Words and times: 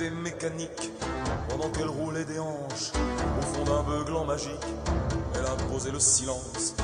des 0.00 0.08
mécaniques 0.08 0.90
pendant 1.50 1.68
qu'elle 1.68 1.88
roulait 1.88 2.24
des 2.24 2.38
hanches 2.38 2.90
au 3.38 3.42
fond 3.42 3.64
d'un 3.64 3.82
beuglant 3.82 4.24
magique. 4.24 4.66
Elle 5.34 5.66
posé 5.70 5.90
le 5.90 6.00
silence 6.00 6.74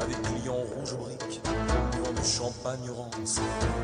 à 0.00 0.04
des 0.06 0.14
clients 0.14 0.64
rouges 0.74 0.96
briques 0.96 1.40
devant 1.44 2.12
du 2.12 2.28
champagne 2.28 2.90
rance 2.90 3.36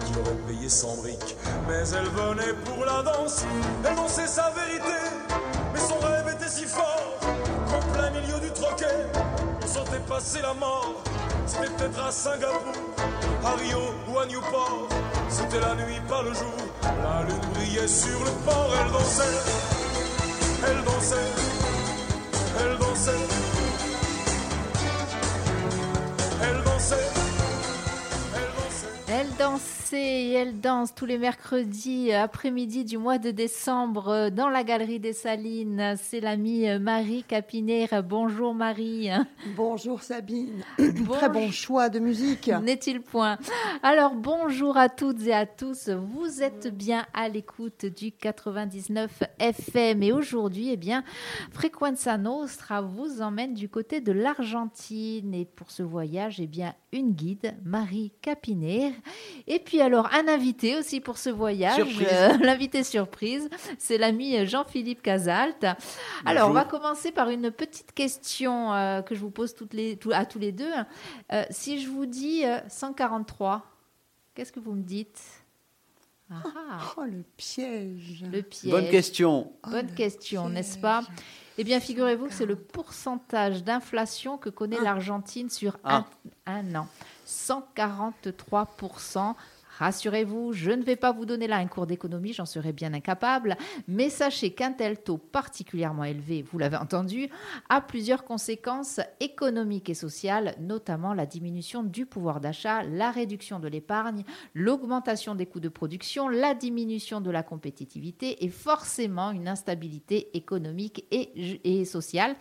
qui 0.04 0.18
aurait 0.18 0.34
payé 0.48 0.68
sans 0.68 0.96
briques. 0.96 1.36
Mais 1.68 1.89
elle 1.90 2.08
venait 2.08 2.53
pour 2.64 2.84
la 2.84 3.03
danse, 3.03 3.45
elle 3.84 3.95
dansait 3.95 4.26
sa 4.26 4.50
vérité. 4.50 4.98
Mais 5.72 5.80
son 5.80 5.99
rêve 6.00 6.35
était 6.35 6.50
si 6.50 6.64
fort 6.64 7.21
qu'en 7.71 7.93
plein 7.93 8.11
milieu 8.11 8.41
du 8.41 8.50
troquet, 8.50 9.07
on 9.63 9.66
sentait 9.68 10.02
passer 10.08 10.43
la 10.43 10.54
mort. 10.54 11.00
C'était 11.46 11.71
peut-être 11.71 12.04
à 12.04 12.11
Singapour, 12.11 12.75
à 13.44 13.52
Rio 13.54 13.79
ou 14.08 14.18
à 14.18 14.27
Newport. 14.27 14.88
C'était 15.29 15.61
la 15.61 15.77
nuit, 15.77 16.00
pas 16.08 16.22
le 16.22 16.35
jour. 16.35 16.69
La 16.82 17.22
lune 17.22 17.36
brillait 17.54 17.89
sur 17.89 18.18
le 18.25 18.30
port, 18.44 18.72
elle 18.80 18.93
dansait, 18.93 19.22
elle 20.66 20.84
dansait, 20.84 21.50
et 29.93 30.32
elle 30.32 30.61
danse 30.61 30.94
tous 30.94 31.07
les 31.07 31.18
mercredis 31.18 32.12
après-midi 32.12 32.84
du 32.84 32.98
mois 32.98 33.19
de 33.19 33.30
décembre 33.30 34.08
euh, 34.08 34.30
dans 34.30 34.48
la 34.48 34.62
galerie 34.64 35.00
des 35.00 35.12
Salines. 35.12 35.94
C'est 36.00 36.20
l'amie 36.20 36.69
euh, 36.69 36.78
Marie 36.78 37.25
Capinet. 37.25 37.89
Bonjour 38.08 38.55
Marie. 38.55 39.08
Bonjour 39.56 40.02
Sabine. 40.02 40.62
Bon- 40.78 41.14
Très 41.14 41.28
bon 41.28 41.50
choix 41.50 41.88
de 41.88 41.98
musique. 41.98 42.48
N'est-il 42.62 43.00
point? 43.00 43.38
Alors 43.83 44.14
bonjour 44.14 44.77
à 44.77 44.88
toutes 44.88 45.27
et 45.27 45.33
à 45.33 45.46
tous. 45.46 45.88
Vous 45.88 46.42
êtes 46.42 46.68
bien 46.74 47.06
à 47.14 47.28
l'écoute 47.28 47.86
du 47.86 48.12
99 48.12 49.22
FM 49.38 50.02
et 50.02 50.12
aujourd'hui, 50.12 50.70
eh 50.72 50.77
bien, 50.77 51.02
Frequenza 51.52 52.16
Nostra 52.18 52.83
vous 52.83 53.22
emmène 53.22 53.55
du 53.55 53.68
côté 53.68 54.00
de 54.00 54.12
l'Argentine 54.12 55.34
et 55.34 55.44
pour 55.44 55.70
ce 55.70 55.83
voyage, 55.83 56.41
eh 56.41 56.46
bien, 56.46 56.74
une 56.92 57.12
guide, 57.12 57.55
Marie 57.64 58.12
Capinet. 58.20 58.92
Et 59.46 59.58
puis 59.58 59.80
alors 59.81 60.09
un 60.14 60.28
invité 60.28 60.77
aussi 60.77 61.00
pour 61.00 61.19
ce 61.19 61.31
voyage, 61.31 61.77
Surprise. 61.77 62.09
Euh, 62.12 62.36
l'invité 62.41 62.84
surprise, 62.84 63.48
c'est 63.78 63.98
l'ami 63.98 64.47
Jean-Philippe 64.47 65.03
Casalt. 65.03 65.67
Alors 66.25 66.50
on 66.50 66.53
va 66.53 66.64
commencer 66.64 67.12
par 67.12 67.31
une 67.31 67.50
petite 67.50 67.92
question 67.92 68.73
euh, 68.75 69.03
que 69.03 69.14
je 69.14 69.20
vous 69.20 69.31
pose 69.31 69.55
toutes 69.55 69.75
les, 69.75 69.97
tout- 69.97 70.12
à 70.12 70.25
tous 70.27 70.39
les 70.39 70.53
deux. 70.53 70.70
Euh, 71.33 71.45
si 71.51 71.81
je 71.81 71.89
vous 71.89 72.06
dis 72.06 72.45
euh, 72.45 72.58
143, 72.69 73.64
qu'est-ce 74.34 74.53
que 74.53 74.61
vous 74.61 74.73
me 74.75 74.83
dites? 74.83 75.20
Ah, 76.33 76.42
ah, 76.45 76.78
Oh, 76.97 77.03
le 77.05 77.25
piège. 77.36 78.25
le 78.31 78.42
piège. 78.42 78.70
Bonne 78.70 78.89
question. 78.89 79.53
Oh, 79.67 79.70
Bonne 79.70 79.92
question, 79.95 80.48
n'est-ce 80.48 80.78
pas? 80.78 81.03
Eh 81.58 81.64
bien, 81.64 81.81
figurez-vous 81.81 82.28
que 82.28 82.33
c'est 82.33 82.47
le 82.47 82.55
pourcentage 82.55 83.64
d'inflation 83.64 84.39
que 84.39 84.48
connaît 84.48 84.77
Ah. 84.81 84.84
l'Argentine 84.84 85.51
sur 85.51 85.77
Ah. 85.83 86.05
un, 86.47 86.53
un 86.70 86.75
an. 86.77 86.86
143%. 87.27 89.34
Rassurez-vous, 89.81 90.53
je 90.53 90.73
ne 90.73 90.83
vais 90.83 90.95
pas 90.95 91.11
vous 91.11 91.25
donner 91.25 91.47
là 91.47 91.56
un 91.56 91.67
cours 91.67 91.86
d'économie, 91.86 92.34
j'en 92.34 92.45
serais 92.45 92.75
bien 92.75 92.92
incapable, 92.92 93.56
mais 93.89 94.11
sachez 94.11 94.50
qu'un 94.50 94.73
tel 94.73 95.03
taux 95.03 95.17
particulièrement 95.17 96.05
élevé, 96.05 96.42
vous 96.42 96.59
l'avez 96.59 96.77
entendu, 96.77 97.31
a 97.70 97.81
plusieurs 97.81 98.25
conséquences 98.25 99.01
économiques 99.20 99.89
et 99.89 99.95
sociales, 99.95 100.55
notamment 100.61 101.14
la 101.14 101.25
diminution 101.25 101.83
du 101.83 102.05
pouvoir 102.05 102.40
d'achat, 102.40 102.83
la 102.83 103.11
réduction 103.11 103.58
de 103.58 103.69
l'épargne, 103.69 104.24
l'augmentation 104.55 105.35
des 105.35 105.46
coûts 105.46 105.61
de 105.61 105.70
production, 105.70 106.29
la 106.29 106.52
diminution 106.52 107.23
de 107.23 107.30
la 107.30 107.42
compétitivité 107.42 108.45
et 108.45 108.51
forcément 108.51 109.30
une 109.30 109.48
instabilité 109.48 110.36
économique 110.36 111.07
et, 111.11 111.58
et 111.64 111.86
sociale. 111.86 112.36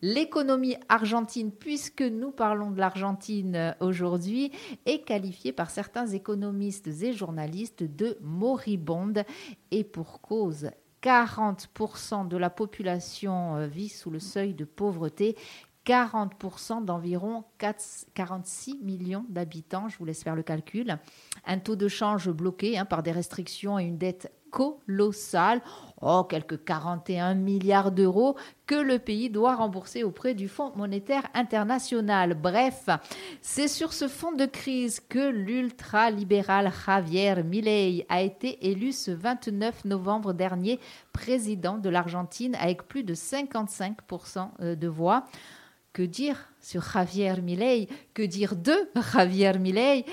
L'économie 0.00 0.76
argentine, 0.88 1.52
puisque 1.52 2.00
nous 2.00 2.30
parlons 2.30 2.70
de 2.70 2.78
l'Argentine 2.78 3.56
euh, 3.56 3.72
aujourd'hui, 3.80 4.52
est 4.86 5.04
qualifiée 5.04 5.52
par 5.52 5.68
certains 5.68 6.06
économistes 6.06 6.77
et 6.86 7.12
journalistes 7.12 7.82
de 7.82 8.18
moribonde 8.20 9.24
et 9.70 9.84
pour 9.84 10.20
cause. 10.20 10.70
40% 11.02 12.26
de 12.26 12.36
la 12.36 12.50
population 12.50 13.56
euh, 13.56 13.66
vit 13.66 13.88
sous 13.88 14.10
le 14.10 14.18
seuil 14.18 14.54
de 14.54 14.64
pauvreté. 14.64 15.36
40% 15.86 16.84
d'environ 16.84 17.44
4 17.56 18.06
46 18.12 18.80
millions 18.82 19.24
d'habitants, 19.30 19.88
je 19.88 19.96
vous 19.96 20.04
laisse 20.04 20.22
faire 20.22 20.36
le 20.36 20.42
calcul. 20.42 20.98
Un 21.46 21.58
taux 21.58 21.76
de 21.76 21.88
change 21.88 22.28
bloqué 22.28 22.76
hein, 22.76 22.84
par 22.84 23.02
des 23.02 23.12
restrictions 23.12 23.78
et 23.78 23.84
une 23.84 23.96
dette 23.96 24.30
colossale, 24.50 25.60
oh, 26.00 26.24
quelques 26.24 26.64
41 26.64 27.34
milliards 27.34 27.92
d'euros 27.92 28.36
que 28.66 28.74
le 28.74 28.98
pays 28.98 29.30
doit 29.30 29.56
rembourser 29.56 30.04
auprès 30.04 30.34
du 30.34 30.48
Fonds 30.48 30.72
monétaire 30.76 31.26
international. 31.34 32.34
Bref, 32.34 32.88
c'est 33.40 33.68
sur 33.68 33.92
ce 33.92 34.08
fond 34.08 34.32
de 34.32 34.46
crise 34.46 35.00
que 35.00 35.30
l'ultralibéral 35.30 36.72
Javier 36.86 37.42
Milei 37.42 38.06
a 38.08 38.22
été 38.22 38.68
élu 38.68 38.92
ce 38.92 39.10
29 39.10 39.84
novembre 39.84 40.32
dernier 40.32 40.78
président 41.12 41.78
de 41.78 41.88
l'Argentine 41.88 42.54
avec 42.56 42.88
plus 42.88 43.04
de 43.04 43.14
55% 43.14 44.74
de 44.76 44.88
voix. 44.88 45.24
Que 45.92 46.02
dire 46.02 46.48
sur 46.60 46.82
Javier 46.82 47.40
Milei? 47.40 47.88
Que 48.14 48.22
dire 48.22 48.54
de 48.54 48.74
Javier 49.12 49.58
Milei? 49.58 50.04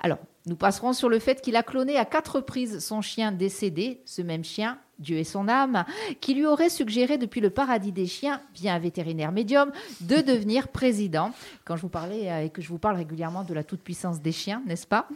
Alors, 0.00 0.18
nous 0.48 0.56
passerons 0.56 0.92
sur 0.92 1.08
le 1.08 1.18
fait 1.18 1.40
qu'il 1.40 1.56
a 1.56 1.62
cloné 1.62 1.96
à 1.96 2.04
quatre 2.04 2.36
reprises 2.36 2.78
son 2.80 3.00
chien 3.00 3.32
décédé, 3.32 4.02
ce 4.04 4.22
même 4.22 4.44
chien, 4.44 4.78
Dieu 4.98 5.18
et 5.18 5.24
son 5.24 5.48
âme, 5.48 5.84
qui 6.20 6.34
lui 6.34 6.44
aurait 6.44 6.70
suggéré 6.70 7.18
depuis 7.18 7.40
le 7.40 7.50
paradis 7.50 7.92
des 7.92 8.06
chiens, 8.06 8.40
via 8.54 8.74
un 8.74 8.78
vétérinaire 8.78 9.30
médium, 9.30 9.70
de 10.00 10.16
devenir 10.26 10.68
président. 10.68 11.30
Quand 11.64 11.76
je 11.76 11.82
vous 11.82 11.88
parlais 11.88 12.30
euh, 12.30 12.44
et 12.44 12.50
que 12.50 12.60
je 12.62 12.68
vous 12.68 12.78
parle 12.78 12.96
régulièrement 12.96 13.44
de 13.44 13.54
la 13.54 13.62
toute-puissance 13.62 14.20
des 14.20 14.32
chiens, 14.32 14.62
n'est-ce 14.66 14.86
pas? 14.86 15.08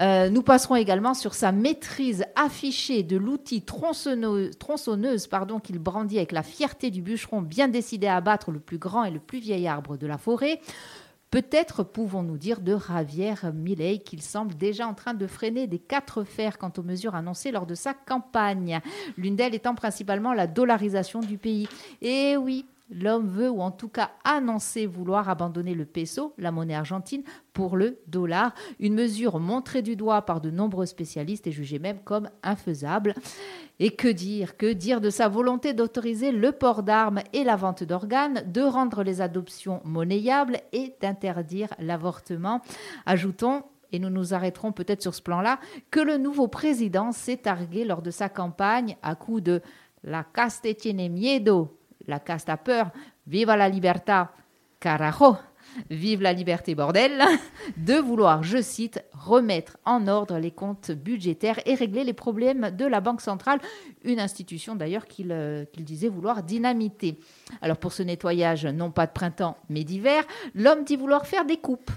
Euh, 0.00 0.30
Nous 0.30 0.42
passerons 0.42 0.76
également 0.76 1.14
sur 1.14 1.34
sa 1.34 1.52
maîtrise 1.52 2.24
affichée 2.34 3.02
de 3.02 3.16
l'outil 3.16 3.62
tronçonneuse, 3.62 4.58
tronçonneuse 4.58 5.26
pardon, 5.28 5.60
qu'il 5.60 5.78
brandit 5.78 6.16
avec 6.16 6.32
la 6.32 6.42
fierté 6.42 6.90
du 6.90 7.02
bûcheron 7.02 7.40
bien 7.40 7.68
décidé 7.68 8.08
à 8.08 8.16
abattre 8.16 8.50
le 8.50 8.58
plus 8.58 8.78
grand 8.78 9.04
et 9.04 9.10
le 9.10 9.20
plus 9.20 9.38
vieil 9.38 9.68
arbre 9.68 9.96
de 9.96 10.06
la 10.06 10.18
forêt. 10.18 10.60
Peut-être 11.30 11.84
pouvons-nous 11.84 12.38
dire 12.38 12.60
de 12.60 12.76
Javier 12.76 13.34
Milei 13.54 14.00
qu'il 14.00 14.20
semble 14.20 14.56
déjà 14.56 14.88
en 14.88 14.94
train 14.94 15.14
de 15.14 15.28
freiner 15.28 15.68
des 15.68 15.78
quatre 15.78 16.24
fers 16.24 16.58
quant 16.58 16.72
aux 16.76 16.82
mesures 16.82 17.14
annoncées 17.14 17.52
lors 17.52 17.66
de 17.66 17.76
sa 17.76 17.94
campagne, 17.94 18.80
l'une 19.16 19.36
d'elles 19.36 19.54
étant 19.54 19.76
principalement 19.76 20.32
la 20.32 20.48
dollarisation 20.48 21.20
du 21.20 21.38
pays. 21.38 21.68
Et 22.02 22.36
oui, 22.36 22.66
l'homme 22.90 23.28
veut, 23.28 23.50
ou 23.50 23.60
en 23.60 23.70
tout 23.70 23.88
cas 23.88 24.10
annoncer 24.24 24.86
vouloir 24.86 25.28
abandonner 25.28 25.74
le 25.74 25.84
peso, 25.84 26.34
la 26.38 26.50
monnaie 26.50 26.74
argentine, 26.74 27.22
pour 27.52 27.76
le 27.76 27.98
dollar, 28.06 28.54
une 28.78 28.94
mesure 28.94 29.38
montrée 29.38 29.82
du 29.82 29.96
doigt 29.96 30.22
par 30.22 30.40
de 30.40 30.50
nombreux 30.50 30.86
spécialistes 30.86 31.46
et 31.46 31.52
jugée 31.52 31.78
même 31.78 32.00
comme 32.04 32.30
infaisable. 32.42 33.14
Et 33.78 33.90
que 33.90 34.08
dire 34.08 34.56
Que 34.56 34.72
dire 34.72 35.00
de 35.00 35.10
sa 35.10 35.28
volonté 35.28 35.72
d'autoriser 35.72 36.32
le 36.32 36.52
port 36.52 36.82
d'armes 36.82 37.20
et 37.32 37.44
la 37.44 37.56
vente 37.56 37.82
d'organes, 37.82 38.42
de 38.46 38.62
rendre 38.62 39.02
les 39.02 39.20
adoptions 39.20 39.80
monnayables 39.84 40.58
et 40.72 40.94
d'interdire 41.00 41.68
l'avortement? 41.78 42.60
Ajoutons 43.06 43.62
et 43.92 43.98
nous 43.98 44.10
nous 44.10 44.34
arrêterons 44.34 44.72
peut-être 44.72 45.02
sur 45.02 45.14
ce 45.14 45.22
plan-là, 45.22 45.58
que 45.90 46.00
le 46.00 46.16
nouveau 46.16 46.48
président 46.48 47.12
s'est 47.12 47.38
targué 47.38 47.84
lors 47.84 48.02
de 48.02 48.10
sa 48.10 48.28
campagne 48.28 48.96
à 49.02 49.14
coup 49.14 49.40
de 49.40 49.62
La 50.02 50.24
caste 50.24 50.66
tiene 50.78 51.10
miedo, 51.10 51.76
la 52.06 52.18
caste 52.18 52.48
a 52.48 52.56
peur, 52.56 52.90
viva 53.26 53.56
la 53.56 53.68
libertad, 53.68 54.28
carajo, 54.78 55.36
vive 55.88 56.22
la 56.22 56.32
liberté 56.32 56.74
bordel, 56.74 57.22
de 57.76 57.94
vouloir, 57.94 58.42
je 58.42 58.60
cite, 58.60 59.04
remettre 59.12 59.76
en 59.84 60.08
ordre 60.08 60.38
les 60.38 60.50
comptes 60.50 60.90
budgétaires 60.90 61.60
et 61.66 61.74
régler 61.74 62.04
les 62.04 62.12
problèmes 62.12 62.70
de 62.70 62.86
la 62.86 63.00
Banque 63.00 63.20
centrale, 63.20 63.60
une 64.02 64.20
institution 64.20 64.74
d'ailleurs 64.74 65.06
qu'il 65.06 65.32
euh, 65.32 65.64
qu'il 65.66 65.84
disait 65.84 66.08
vouloir 66.08 66.42
dynamiter. 66.42 67.18
Alors 67.62 67.76
pour 67.76 67.92
ce 67.92 68.02
nettoyage, 68.02 68.66
non 68.66 68.90
pas 68.90 69.06
de 69.06 69.12
printemps, 69.12 69.56
mais 69.68 69.84
d'hiver, 69.84 70.24
l'homme 70.54 70.84
dit 70.84 70.96
vouloir 70.96 71.26
faire 71.26 71.44
des 71.44 71.58
coupes. 71.58 71.90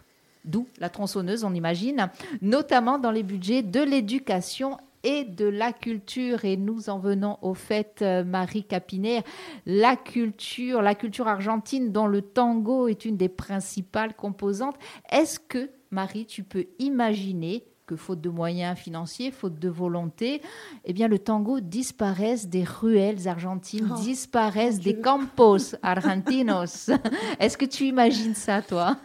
D'où 0.46 0.68
la 0.78 0.90
tronçonneuse, 0.90 1.46
on 1.46 1.54
imagine, 1.54 2.10
notamment 2.42 3.00
dans 3.00 3.12
les 3.12 3.24
budgets 3.24 3.64
de 3.64 3.82
l'éducation 3.82 4.78
et 5.04 5.24
de 5.26 5.46
la 5.46 5.74
culture. 5.74 6.46
Et 6.46 6.58
nous 6.58 6.90
en 6.90 7.00
venons 7.00 7.38
au 7.42 7.54
fait, 7.54 8.00
euh, 8.02 8.24
Marie 8.24 8.64
Capinet, 8.64 9.24
la 9.66 9.96
culture, 9.96 10.82
la 10.82 10.96
culture 10.96 11.28
argentine 11.28 11.92
dont 11.92 12.08
le 12.08 12.22
tango 12.22 12.88
est 12.88 13.06
une 13.06 13.18
des 13.18 13.30
principales 13.30 14.16
composantes. 14.16 14.76
Est-ce 15.12 15.40
que, 15.40 15.70
Marie, 15.92 16.26
tu 16.26 16.44
peux 16.44 16.66
imaginer 16.80 17.66
que 17.86 17.98
faute 17.98 18.22
de 18.22 18.30
moyens 18.30 18.78
financiers, 18.80 19.30
faute 19.30 19.60
de 19.60 19.68
volonté, 19.68 20.42
eh 20.86 20.94
bien 20.94 21.10
le 21.10 21.20
tango 21.20 21.60
disparaisse 21.60 22.48
des 22.48 22.64
ruelles 22.64 23.28
argentines, 23.28 23.90
Oh, 23.92 23.96
disparaisse 24.02 24.80
des 24.80 25.02
campos 25.02 25.76
argentinos? 25.82 26.90
Est-ce 27.42 27.58
que 27.58 27.66
tu 27.66 27.84
imagines 27.84 28.36
ça, 28.36 28.62
toi? 28.62 28.96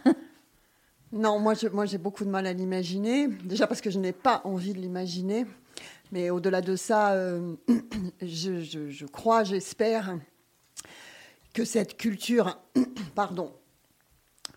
Non, 1.11 1.39
moi, 1.39 1.55
je- 1.55 1.67
moi 1.67 1.85
j'ai 1.85 1.97
beaucoup 1.97 2.23
de 2.23 2.29
mal 2.29 2.45
à 2.45 2.53
l'imaginer. 2.53 3.27
Déjà 3.27 3.65
parce 3.67 3.81
que 3.81 3.89
je 3.89 3.99
n'ai 3.99 4.11
pas 4.13 4.41
envie 4.45 4.73
de 4.73 4.79
l'imaginer. 4.79 5.45
Mais 6.11 6.29
au-delà 6.29 6.61
de 6.61 6.75
ça, 6.75 7.13
euh, 7.13 7.55
je, 8.21 9.05
crois, 9.05 9.43
j'espère 9.43 10.17
que 11.53 11.63
cette 11.65 11.97
culture, 11.97 12.57
pardon, 13.15 13.51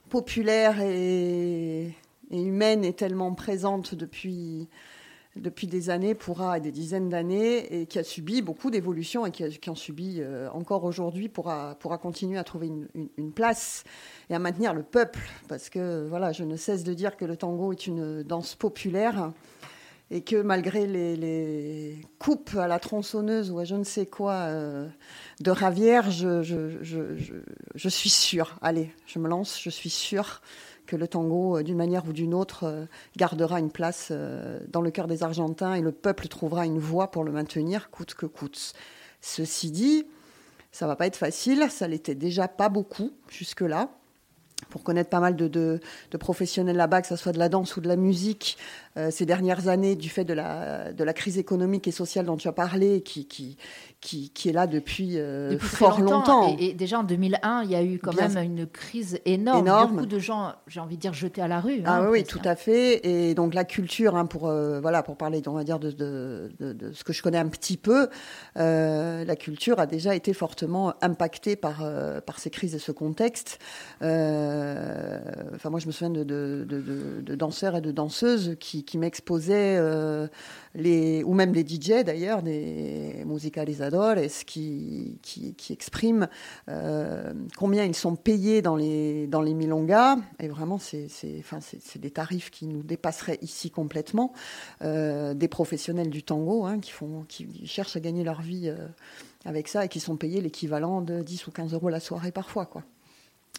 populaire 0.09 0.81
et, 0.81 1.95
humaine 2.31 2.85
est 2.85 2.99
tellement 2.99 3.35
présente 3.35 3.95
depuis, 3.95 4.69
depuis 5.37 5.67
des 5.67 5.91
années, 5.91 6.15
pourra, 6.15 6.59
des 6.59 6.73
dizaines 6.73 7.11
d'années, 7.11 7.83
et 7.83 7.87
qui 7.87 7.99
a 7.99 8.05
subi 8.05 8.41
beaucoup 8.41 8.71
d'évolutions 8.71 9.27
et 9.27 9.31
qui, 9.31 9.45
a- 9.45 9.51
qui 9.51 9.69
en 9.69 9.75
subit 9.75 10.21
euh, 10.21 10.49
encore 10.53 10.85
aujourd'hui, 10.85 11.29
pourra, 11.29 11.75
pourra 11.81 11.99
continuer 11.99 12.39
à 12.39 12.45
trouver 12.45 12.69
une- 12.69 12.89
une 13.19 13.33
place 13.33 13.85
et 14.31 14.35
à 14.35 14.39
maintenir 14.39 14.73
le 14.73 14.83
peuple. 14.83 15.21
Parce 15.49 15.69
que 15.69 16.07
voilà, 16.09 16.33
je 16.33 16.45
ne 16.45 16.57
cesse 16.57 16.83
de 16.85 16.95
dire 16.95 17.19
que 17.19 17.27
le 17.27 17.37
tango 17.37 17.73
est 17.73 17.87
une 17.87 18.23
danse 18.23 18.55
populaire 18.55 19.33
et 20.13 20.21
que 20.21 20.37
malgré 20.37 20.87
les, 20.87 21.99
coupes 22.19 22.55
à 22.57 22.69
la 22.69 22.79
tronçonneuse 22.79 23.51
ou 23.51 23.59
à 23.59 23.65
je 23.65 23.75
ne 23.75 23.83
sais 23.83 24.05
quoi 24.05 24.35
euh, 24.35 24.87
de 25.41 25.51
Ravière, 25.51 26.11
je, 26.11 27.89
suis 27.89 28.11
sûre, 28.11 28.59
allez, 28.61 28.95
je 29.07 29.19
me 29.19 29.27
lance, 29.27 29.59
je 29.61 29.71
suis 29.71 29.89
sûre 29.89 30.43
que 30.85 30.97
le 30.97 31.09
tango, 31.09 31.57
euh, 31.57 31.63
d'une 31.63 31.79
manière 31.79 32.07
ou 32.07 32.13
d'une 32.13 32.35
autre, 32.35 32.65
euh, 32.65 32.85
gardera 33.17 33.59
une 33.59 33.71
place 33.71 34.13
dans 34.69 34.83
le 34.83 34.91
cœur 34.91 35.07
des 35.07 35.23
Argentins 35.23 35.75
et 35.75 35.81
le 35.81 35.93
peuple 35.93 36.29
trouvera 36.29 36.67
une 36.67 36.79
voie 36.79 37.11
pour 37.11 37.25
le 37.25 37.33
maintenir, 37.33 37.91
coûte 37.91 38.15
que 38.15 38.27
coûte. 38.27 38.75
Ceci 39.23 39.71
dit, 39.71 40.05
ça 40.73 40.87
va 40.87 40.95
pas 40.95 41.07
être 41.07 41.17
facile, 41.17 41.69
ça 41.71 41.89
l'était 41.89 42.15
déjà 42.15 42.49
pas 42.49 42.69
beaucoup 42.69 43.13
jusque-là. 43.31 43.89
Pour 44.69 44.83
connaître 44.83 45.11
pas 45.11 45.21
mal 45.21 45.37
de, 45.37 45.49
de- 45.49 45.81
professionnels 46.19 46.77
là-bas, 46.77 47.03
que 47.03 47.09
ce 47.09 47.17
soit 47.17 47.33
de 47.33 47.39
la 47.39 47.49
danse 47.49 47.77
ou 47.77 47.81
de 47.81 47.89
la 47.89 47.97
musique, 47.97 48.57
ces 49.11 49.25
dernières 49.27 49.69
années, 49.69 49.97
du 49.97 50.09
fait 50.11 50.25
de 50.25 50.35
la, 50.35 50.93
de 50.93 51.03
la 51.05 51.13
crise 51.13 51.39
économique 51.39 51.89
et 51.89 51.93
sociale 51.93 52.27
dont 52.27 52.37
tu 52.37 52.47
as 52.49 52.53
parlé, 52.53 53.01
qui, 53.03 53.27
qui, 53.27 53.57
qui, 54.01 54.31
qui 54.31 54.49
est 54.49 54.53
là 54.53 54.67
depuis, 54.67 55.13
euh, 55.19 55.51
Depuis 55.53 55.67
fort 55.69 56.01
longtemps. 56.01 56.57
Et, 56.59 56.67
et 56.67 56.75
déjà 56.75 56.99
en 56.99 57.03
2001, 57.05 57.63
il 57.65 57.71
y 57.71 57.75
a 57.75 57.83
eu 57.83 57.99
quand 57.99 58.11
Bien- 58.15 58.29
même 58.29 58.45
une 58.45 58.67
crise 58.67 59.19
énorme. 59.25 59.61
Énorme. 59.67 59.93
Beaucoup 59.95 60.07
de 60.07 60.19
gens, 60.19 60.53
j'ai 60.67 60.81
envie 60.81 60.97
de 60.97 61.01
dire, 61.01 61.15
jetés 61.15 61.41
à 61.41 61.49
la 61.49 61.61
rue. 61.61 61.83
Ah 61.85 61.99
hein, 62.01 62.09
oui, 62.11 62.25
tout 62.25 62.41
à 62.45 62.55
fait. 62.57 63.07
Et 63.07 63.35
donc 63.35 63.55
la 63.55 63.65
culture, 63.65 64.17
hein, 64.17 64.27
pour 64.27 64.49
euh, 64.49 64.81
voilà, 64.81 65.03
pour 65.03 65.17
parler, 65.17 65.41
on 65.47 65.53
va 65.53 65.65
dire 65.65 65.79
de, 65.79 65.91
de, 65.91 66.51
de- 66.61 66.73
de 66.73 66.93
ce 66.93 67.05
que 67.05 67.13
je 67.13 67.23
connais 67.23 67.39
un 67.39 67.49
petit 67.49 67.77
peu, 67.77 68.09
euh, 68.59 69.25
la 69.25 69.37
culture 69.37 69.79
a 69.81 69.87
déjà 69.87 70.15
été 70.15 70.33
fortement 70.35 70.95
impactée 71.01 71.57
par 71.57 71.83
euh, 71.83 72.21
par 72.21 72.39
ces 72.39 72.51
crises 72.51 72.75
et 72.75 72.79
ce 72.79 72.93
contexte. 72.93 73.59
Euh, 74.03 75.21
Enfin, 75.55 75.71
moi, 75.71 75.81
je 75.81 75.87
me 75.87 75.93
souviens 75.93 76.11
de, 76.11 76.25
de, 76.25 76.65
de- 76.69 76.81
de- 76.81 77.21
de 77.21 77.35
danseurs 77.35 77.77
et 77.77 77.81
de 77.81 77.91
danseuses 77.93 78.57
qui, 78.59 78.82
qui 78.85 78.99
m'exposaient 78.99 79.77
euh, 79.79 80.27
les 80.75 81.23
ou 81.25 81.35
même 81.35 81.53
des 81.53 81.67
DJ 81.67 82.05
d'ailleurs, 82.05 82.43
des 82.43 83.23
musicalizadores, 83.27 84.17
qui 84.47 85.19
qui, 85.23 85.55
qui 85.55 85.73
expriment 85.73 86.29
euh, 86.69 87.33
combien 87.57 87.85
ils 87.85 87.95
sont 87.95 88.17
payés 88.17 88.63
dans 88.63 88.77
les, 88.77 89.27
dans 89.27 89.41
les 89.41 89.55
milongas. 89.55 90.17
Et 90.41 90.49
vraiment, 90.49 90.79
c'est 90.79 91.09
enfin, 91.39 91.59
des 91.97 92.11
tarifs 92.11 92.51
qui 92.51 92.67
nous 92.67 92.83
dépasseraient 92.83 93.39
ici 93.43 93.71
complètement. 93.71 94.33
Euh, 94.83 95.35
des 95.35 95.49
professionnels 95.49 96.11
du 96.11 96.23
tango 96.23 96.65
hein, 96.65 96.79
qui, 96.81 96.91
font, 96.91 97.25
qui 97.29 97.67
cherchent 97.67 97.97
à 97.97 98.01
gagner 98.01 98.25
leur 98.25 98.43
vie 98.43 98.73
avec 99.45 99.69
ça 99.69 99.85
et 99.85 99.89
qui 99.89 100.01
sont 100.01 100.17
payés 100.17 100.41
l'équivalent 100.41 101.01
de 101.01 101.23
10 101.23 101.47
ou 101.47 101.51
15 101.51 101.75
euros 101.75 101.89
la 101.89 102.01
soirée 102.01 102.33
parfois. 102.33 102.67
Quoi. 102.67 102.83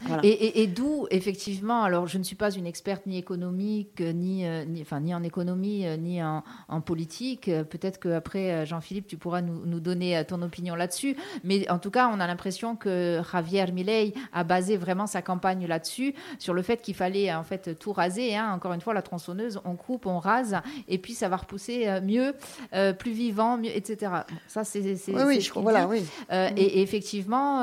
Voilà. 0.01 0.25
Et, 0.25 0.29
et- 0.29 0.63
et 0.63 0.67
d'où, 0.67 1.05
effectivement, 1.11 1.83
alors 1.83 2.07
je 2.07 2.17
ne 2.17 2.23
suis 2.23 2.35
pas 2.35 2.49
une 2.51 2.65
experte 2.65 3.05
ni 3.05 3.17
économique, 3.17 4.01
euh, 4.01 4.11
ni, 4.11 4.45
euh, 4.45 4.65
ni, 4.65 4.81
enfin, 4.81 4.99
ni 4.99 5.13
en 5.13 5.21
économie, 5.21 5.85
euh, 5.85 5.97
ni 5.97 6.21
en, 6.21 6.43
en 6.67 6.81
politique. 6.81 7.45
Peut-être 7.69 7.99
qu'après, 7.99 8.65
Jean-Philippe, 8.65 9.05
tu 9.05 9.17
pourras 9.17 9.41
nous, 9.41 9.65
nous 9.67 9.79
donner 9.79 10.23
ton 10.27 10.41
opinion 10.41 10.73
là-dessus. 10.73 11.15
Mais 11.43 11.69
en 11.69 11.77
tout 11.77 11.91
cas, 11.91 12.09
on 12.11 12.19
a 12.19 12.25
l'impression 12.25 12.75
que 12.75 13.21
Javier 13.31 13.71
Milei 13.71 14.13
a 14.33 14.43
basé 14.43 14.77
vraiment 14.77 15.05
sa 15.05 15.21
campagne 15.21 15.67
là-dessus, 15.67 16.15
sur 16.39 16.55
le 16.55 16.63
fait 16.63 16.81
qu'il 16.81 16.95
fallait 16.95 17.31
en 17.33 17.43
fait 17.43 17.77
tout 17.77 17.93
raser. 17.93 18.35
hein. 18.35 18.51
Encore 18.53 18.73
une 18.73 18.81
fois, 18.81 18.95
la 18.95 19.03
tronçonneuse, 19.03 19.61
on 19.63 19.75
coupe, 19.75 20.07
on 20.07 20.17
rase, 20.17 20.57
et 20.87 20.97
puis 20.97 21.13
ça 21.13 21.29
va 21.29 21.37
repousser 21.37 21.87
mieux, 22.01 22.33
euh, 22.73 22.93
plus 22.93 23.11
vivant, 23.11 23.57
mieux, 23.57 23.69
etc. 23.73 24.11
Ça, 24.47 24.63
c'est 24.63 24.81
oui, 24.81 25.13
oui, 25.25 25.39
je, 25.39 25.51
qu'il 25.51 25.61
voilà, 25.61 25.87
oui. 25.87 26.03
Et, 26.31 26.79
et 26.79 26.81
effectivement, 26.81 27.61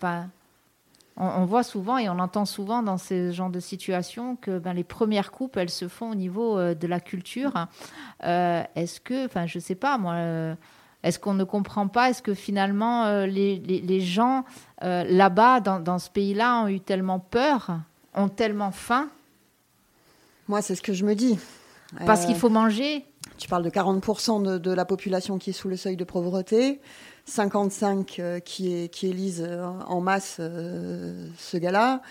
ben, 0.00 0.30
on, 1.16 1.26
on 1.26 1.44
voit 1.44 1.62
souvent 1.62 1.98
et 1.98 2.08
on 2.08 2.18
entend 2.18 2.44
souvent 2.44 2.82
dans 2.82 2.98
ce 2.98 3.30
genre 3.32 3.50
de 3.50 3.60
situation 3.60 4.36
que 4.36 4.58
ben, 4.58 4.72
les 4.72 4.84
premières 4.84 5.30
coupes, 5.32 5.56
elles 5.56 5.70
se 5.70 5.88
font 5.88 6.10
au 6.10 6.14
niveau 6.14 6.58
euh, 6.58 6.74
de 6.74 6.86
la 6.86 7.00
culture. 7.00 7.66
Euh, 8.24 8.62
est-ce 8.74 9.00
que, 9.00 9.26
enfin, 9.26 9.46
je 9.46 9.58
sais 9.58 9.74
pas, 9.76 9.98
moi. 9.98 10.14
euh, 10.14 10.54
est-ce 11.02 11.18
qu'on 11.18 11.34
ne 11.34 11.44
comprend 11.44 11.86
pas 11.86 12.08
Est-ce 12.10 12.22
que 12.22 12.32
finalement 12.32 13.26
les, 13.26 13.56
les- 13.58 13.82
les 13.82 14.00
gens 14.00 14.44
là-bas, 14.80 15.60
dans, 15.60 15.78
dans 15.78 15.98
ce 15.98 16.08
pays-là, 16.08 16.62
ont 16.62 16.68
eu 16.68 16.80
tellement 16.80 17.18
peur, 17.18 17.68
ont 18.14 18.28
tellement 18.30 18.70
faim? 18.70 19.10
Moi, 20.48 20.62
c'est 20.62 20.74
ce 20.74 20.80
que 20.82 20.94
je 20.94 21.04
me 21.04 21.14
dis. 21.14 21.38
parce 22.06 22.24
qu'il 22.24 22.34
faut 22.36 22.48
manger? 22.48 23.04
Tu 23.36 23.48
parles 23.48 23.64
de 23.64 23.70
40% 23.70 24.42
de, 24.42 24.56
de 24.58 24.70
la 24.70 24.84
population 24.86 25.38
qui 25.38 25.50
est 25.50 25.54
sous 25.54 25.68
le 25.68 25.76
seuil 25.76 25.96
de 25.96 26.04
pauvreté, 26.04 26.80
55 27.26 28.16
euh, 28.18 28.40
qui, 28.40 28.88
qui 28.90 29.08
élisent 29.08 29.44
euh, 29.46 29.66
en 29.86 30.00
masse 30.00 30.36
euh, 30.40 31.26
ce 31.38 31.56
gars-là. 31.56 32.02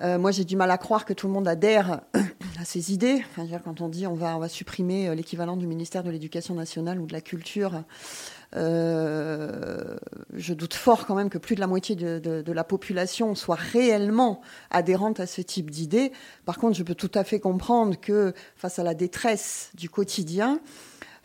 Moi, 0.00 0.30
j'ai 0.30 0.44
du 0.44 0.54
mal 0.54 0.70
à 0.70 0.78
croire 0.78 1.04
que 1.04 1.12
tout 1.12 1.26
le 1.26 1.32
monde 1.32 1.48
adhère 1.48 2.02
à 2.14 2.64
ces 2.64 2.92
idées. 2.92 3.24
Quand 3.64 3.80
on 3.80 3.88
dit 3.88 4.06
on 4.06 4.14
va, 4.14 4.48
supprimer 4.48 5.12
l'équivalent 5.16 5.56
du 5.56 5.66
ministère 5.66 6.04
de 6.04 6.10
l'Éducation 6.10 6.54
nationale 6.54 7.00
ou 7.00 7.06
de 7.06 7.12
la 7.12 7.20
Culture, 7.20 7.82
je 8.52 10.54
doute 10.54 10.74
fort 10.74 11.04
quand 11.04 11.16
même 11.16 11.30
que 11.30 11.38
plus 11.38 11.56
de 11.56 11.60
la 11.60 11.66
moitié 11.66 11.96
de- 11.96 12.20
de 12.20 12.52
la 12.52 12.62
population 12.62 13.34
soit 13.34 13.56
réellement 13.56 14.40
adhérente 14.70 15.18
à 15.18 15.26
ce 15.26 15.40
type 15.40 15.68
d'idées. 15.68 16.12
Par 16.44 16.58
contre, 16.58 16.76
je 16.76 16.84
peux 16.84 16.94
tout 16.94 17.10
à 17.14 17.24
fait 17.24 17.40
comprendre 17.40 17.98
que 18.00 18.34
face 18.54 18.78
à 18.78 18.84
la 18.84 18.94
détresse 18.94 19.72
du 19.74 19.90
quotidien, 19.90 20.60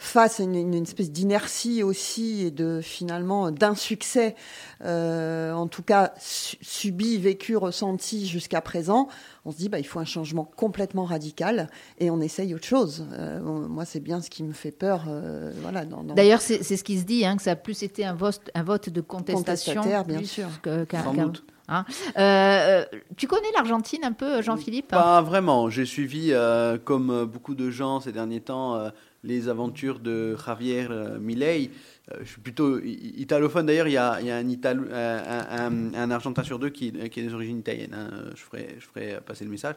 face 0.03 0.39
à 0.39 0.44
une, 0.44 0.55
une 0.55 0.73
espèce 0.83 1.11
d'inertie 1.11 1.81
aussi 1.81 2.41
et 2.45 2.51
de 2.51 2.81
finalement 2.81 3.51
d'insuccès, 3.51 4.35
euh, 4.83 5.54
en 5.54 5.68
tout 5.68 5.81
cas 5.83 6.13
su- 6.19 6.57
subi, 6.61 7.18
vécu, 7.18 7.56
ressenti 7.56 8.28
jusqu'à 8.28 8.59
présent, 8.61 9.07
on 9.45 9.51
se 9.51 9.57
dit 9.57 9.69
bah 9.69 9.80
il 9.80 9.85
faut 9.85 9.99
un 9.99 10.06
changement 10.06 10.44
complètement 10.44 11.06
radical 11.06 11.69
et 11.99 12.09
on 12.11 12.19
essaye 12.19 12.54
autre 12.54 12.66
chose. 12.66 13.06
Euh, 13.13 13.39
moi 13.42 13.85
c'est 13.85 14.01
bien 14.01 14.21
ce 14.21 14.30
qui 14.30 14.44
me 14.44 14.51
fait 14.54 14.71
peur, 14.71 15.06
euh, 15.07 15.51
voilà. 15.61 15.85
Dans, 15.85 16.04
dans- 16.04 16.13
D'ailleurs, 16.13 16.42
c'est 16.42 16.63
c'est 16.63 16.75
ce 16.78 16.83
qui 16.83 16.99
se 16.99 17.06
dit, 17.06 17.25
hein, 17.25 17.37
que 17.37 17.44
ça 17.44 17.51
a 17.51 17.56
plus 17.56 17.81
été 17.83 18.04
un 18.04 18.13
vote, 18.13 18.42
un 18.56 18.63
vote 18.63 18.89
de 18.89 19.01
contestation. 19.01 19.73
Contestataire, 19.75 20.06
bien 20.06 20.18
plus 20.18 20.28
sûr. 20.28 20.47
que- 20.61 20.83
qu'un- 20.83 21.04
Sans 21.04 21.13
qu'un- 21.13 21.25
doute. 21.28 21.45
hein. 21.69 21.85
Euh, 22.18 22.83
tu 23.16 23.28
connais 23.28 23.51
l'Argentine 23.56 24.04
un 24.04 24.11
peu, 24.11 24.42
Jean-Philippe? 24.42 24.89
Pas 24.89 25.21
vraiment. 25.21 25.69
J'ai 25.69 25.85
suivi, 25.85 26.30
euh, 26.33 26.78
comme 26.78 27.25
beaucoup 27.25 27.56
de 27.56 27.69
gens 27.69 27.99
ces 28.01 28.11
derniers 28.11 28.42
temps, 28.42 28.75
euh, 28.75 28.89
les 29.23 29.47
aventures 29.47 29.99
de 29.99 30.35
Javier 30.35 30.87
euh, 30.89 31.18
Milei. 31.19 31.71
Euh, 32.11 32.18
je 32.23 32.30
suis 32.30 32.42
plutôt 32.42 32.80
italophone. 32.80 33.65
D'ailleurs, 33.65 33.87
il 33.87 33.94
y 33.94 33.97
a, 33.97 34.19
un, 34.19 36.11
Argentin 36.11 36.44
sur 36.44 36.59
deux 36.59 36.69
qui, 36.69 36.92
qui 36.92 37.19
est 37.19 37.23
des 37.23 37.33
origines 37.33 37.59
italiennes. 37.59 37.94
hein. 37.94 38.09
Je, 38.35 38.44
ferai, 38.44 39.21
passer 39.25 39.45
le 39.45 39.51
message. 39.51 39.75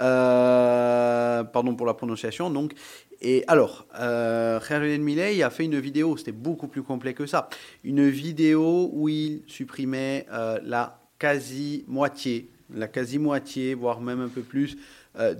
Euh, 0.00 1.44
pardon 1.44 1.76
pour 1.76 1.86
la 1.86 1.94
prononciation. 1.94 2.50
Donc, 2.50 2.72
et 3.20 3.44
alors, 3.46 3.86
Javier 3.94 4.98
Milei 4.98 5.42
a 5.42 5.50
fait 5.50 5.64
une 5.64 5.78
vidéo. 5.78 6.16
C'était 6.16 6.32
beaucoup 6.32 6.68
plus 6.68 6.82
complet 6.82 7.14
que 7.14 7.26
ça. 7.26 7.48
Une 7.84 8.08
vidéo 8.08 8.90
où 8.92 9.08
il 9.08 9.42
supprimait 9.46 10.26
la 10.30 11.00
quasi-moitié, 11.18 12.50
la 12.72 12.86
quasi-moitié, 12.86 13.74
voire 13.74 14.00
même 14.00 14.20
un 14.20 14.28
peu 14.28 14.42
plus, 14.42 14.76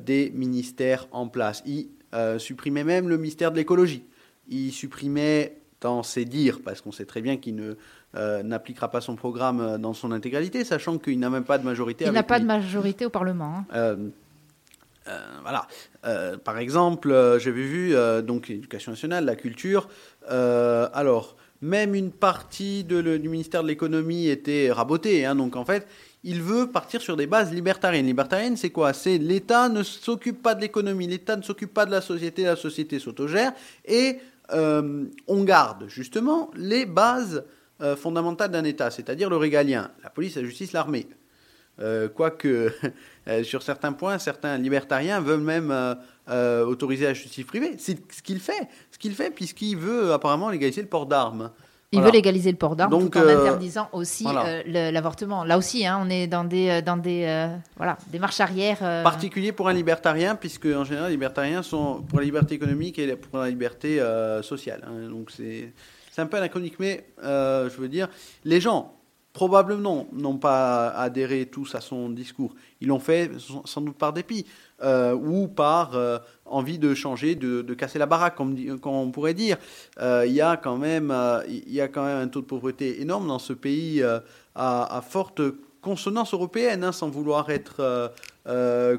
des 0.05 0.33
ministères 0.35 1.07
en 1.13 1.29
place. 1.29 1.63
Il 1.67 1.89
euh, 2.15 2.39
supprimait 2.39 2.85
même 2.85 3.09
le 3.09 3.17
ministère 3.17 3.51
de 3.53 3.57
l'écologie. 3.57 4.03
Il 4.49 4.73
supprimait, 4.73 5.57
dans 5.81 6.03
ses 6.03 6.25
dires, 6.25 6.61
parce 6.65 6.81
qu'on 6.81 6.91
sait 6.93 7.05
très 7.05 7.21
bien 7.21 7.37
qu'il 7.37 7.55
ne 7.55 7.75
euh, 8.17 8.43
n'appliquera 8.43 8.91
pas 8.91 9.01
son 9.01 9.15
programme 9.17 9.61
euh, 9.61 9.79
dans 9.79 9.93
son 9.95 10.11
intégralité, 10.13 10.65
sachant 10.65 10.99
qu'il 10.99 11.19
n'a 11.21 11.31
même 11.31 11.45
pas 11.45 11.59
de 11.59 11.65
majorité. 11.65 12.05
Il 12.07 12.13
n'a 12.13 12.23
pas 12.23 12.37
lui. 12.39 12.43
de 12.43 12.47
majorité 12.49 13.05
au 13.07 13.11
Parlement. 13.11 13.65
hein. 13.73 13.75
Euh, 13.75 13.97
voilà. 15.43 15.67
Par 16.45 16.59
exemple, 16.59 17.09
j'avais 17.39 17.63
vu 17.63 17.95
donc 18.23 18.49
l'éducation 18.49 18.93
nationale, 18.93 19.25
la 19.25 19.37
culture. 19.37 19.89
Alors, 20.29 21.37
même 21.63 21.95
une 21.95 22.11
partie 22.13 22.85
de 22.85 22.99
le- 22.99 23.19
du 23.19 23.29
ministère 23.31 23.63
de 23.63 23.69
l'économie 23.69 24.29
était 24.29 24.71
rabotée. 24.71 25.25
hein, 25.25 25.35
donc, 25.35 25.57
en 25.57 25.65
fait, 25.65 25.87
il 26.25 26.43
veut 26.43 26.71
partir 26.71 27.01
sur 27.01 27.17
des 27.17 27.27
bases 27.27 27.53
libertariennes. 27.53 28.07
Libertarienne, 28.07 28.57
c'est 28.57 28.71
quoi? 28.71 28.93
C'est 28.93 29.19
l'État 29.19 29.69
ne 29.69 29.83
s'occupe 29.83 30.43
pas 30.43 30.55
de 30.55 30.61
l'économie, 30.61 31.07
l'État 31.07 31.37
ne 31.37 31.43
s'occupe 31.43 31.73
pas 31.73 31.87
de 31.87 31.91
la 31.91 32.01
société, 32.01 32.45
la 32.45 32.57
société 32.57 32.99
s'autogère, 32.99 33.53
et 33.85 34.19
euh, 34.53 35.05
on 35.27 35.45
garde 35.45 35.89
justement 35.89 36.51
les 36.55 36.87
bases 36.87 37.45
euh, 37.81 37.95
fondamentales 37.97 38.51
d'un 38.51 38.65
État, 38.65 38.91
c'est-à-dire 38.91 39.31
le 39.31 39.37
régalien, 39.37 39.91
la 40.03 40.11
police, 40.11 40.37
la 40.37 40.43
justice, 40.43 40.73
l'armée. 40.73 41.07
quoique 42.17 42.73
sur 43.45 43.63
certains 43.63 43.93
points, 43.93 44.19
certains 44.19 44.59
libertariens 44.59 45.21
veulent 45.21 45.41
même 45.41 45.73
autoriser 46.29 47.05
la 47.05 47.15
justice 47.15 47.47
privée. 47.47 47.77
C'est 47.79 47.99
ce 48.13 48.23
qu'il 48.23 48.41
fait, 48.41 48.69
ce 48.91 48.99
qu'il 48.99 49.15
fait 49.15 49.31
puisqu'il 49.31 49.77
veut 49.77 50.13
apparemment 50.13 50.51
légaliser 50.51 50.83
le 50.83 50.89
port 50.89 51.07
d'armes. 51.07 51.53
Il 51.93 52.03
veut 52.03 52.11
légaliser 52.11 52.51
le 52.51 52.59
port 52.59 52.77
d'armes 52.77 52.91
tout 52.91 53.19
en 53.19 53.23
euh, 53.23 53.41
interdisant 53.41 53.89
aussi 53.93 54.27
euh, 54.27 54.91
l'avortement. 54.93 55.45
Là 55.45 55.57
aussi, 55.57 55.87
hein, 55.87 55.99
on 56.05 56.11
est 56.11 56.27
dans 56.27 56.45
des, 56.45 56.69
euh, 56.69 56.83
dans 56.83 56.99
des, 56.99 57.49
voilà, 57.77 57.97
des 58.09 58.19
marches 58.19 58.41
arrière. 58.41 58.79
Particulier 58.79 59.53
pour 59.53 59.69
un 59.69 59.73
libertarien, 59.73 60.35
puisque 60.35 60.67
en 60.67 60.85
général, 60.85 61.09
les 61.09 61.15
libertariens 61.15 61.63
sont 61.63 62.03
pour 62.03 62.19
la 62.19 62.27
liberté 62.27 62.55
économique 62.57 62.99
et 62.99 63.17
pour 63.17 63.39
la 63.39 63.49
liberté 63.49 64.01
sociale. 64.43 64.87
Hein. 64.87 65.09
donc 65.09 65.31
c'est 65.31 65.73
un 66.19 66.27
peu 66.27 66.37
anachronique, 66.37 66.75
mais 66.79 67.07
je 67.23 67.77
veux 67.81 67.89
dire, 67.89 68.09
les 68.45 68.61
gens 68.61 68.95
probablement 69.33 70.09
n'ont 70.13 70.37
pas 70.37 70.89
adhéré 70.89 71.47
tous 71.47 71.75
à 71.75 71.81
son 71.81 72.11
discours. 72.11 72.55
Ils 72.81 72.89
l'ont 72.89 72.99
fait 72.99 73.31
sans 73.65 73.81
doute 73.81 73.97
par 73.97 74.13
dépit. 74.13 74.45
Euh, 74.81 75.13
ou 75.13 75.49
par 75.49 75.97
euh, 75.97 76.19
envie 76.45 76.79
de 76.79 76.95
changer, 76.95 77.35
de, 77.35 77.75
casser 77.75 77.99
la 77.99 78.07
baraque, 78.07 78.37
comme, 78.37 78.57
on 78.85 79.11
pourrait 79.11 79.35
dire. 79.35 79.57
Euh, 80.01 80.25
il 80.25 80.33
y 80.33 80.41
a 80.41 80.57
quand 80.57 80.77
même, 80.77 81.13
y 81.49 81.81
a 81.81 81.89
quand 81.89 82.05
même 82.05 82.19
un 82.19 82.29
taux 82.29 82.43
de 82.43 82.47
pauvreté 82.47 83.01
énorme 83.01 83.27
dans 83.27 83.41
ce 83.41 83.53
pays 83.53 84.05
à, 84.55 85.03
forte 85.09 85.43
consonance 85.81 86.33
européenne, 86.33 86.85
hein, 86.85 86.93
sans 86.93 87.09
vouloir 87.09 87.51
être 87.51 88.13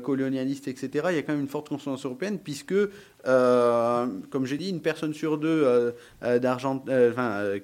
colonialiste, 0.03 0.67
etc. 0.67 1.07
Il 1.11 1.15
y 1.15 1.19
a 1.19 1.21
quand 1.21 1.33
même 1.33 1.41
une 1.41 1.47
forte 1.47 1.69
consonance 1.69 2.05
européenne, 2.05 2.39
puisque, 2.39 2.75
comme 3.23 4.45
j'ai 4.45 4.57
dit, 4.57 4.69
une 4.69 4.81
personne 4.81 5.13
sur 5.13 5.37
deux 5.37 5.93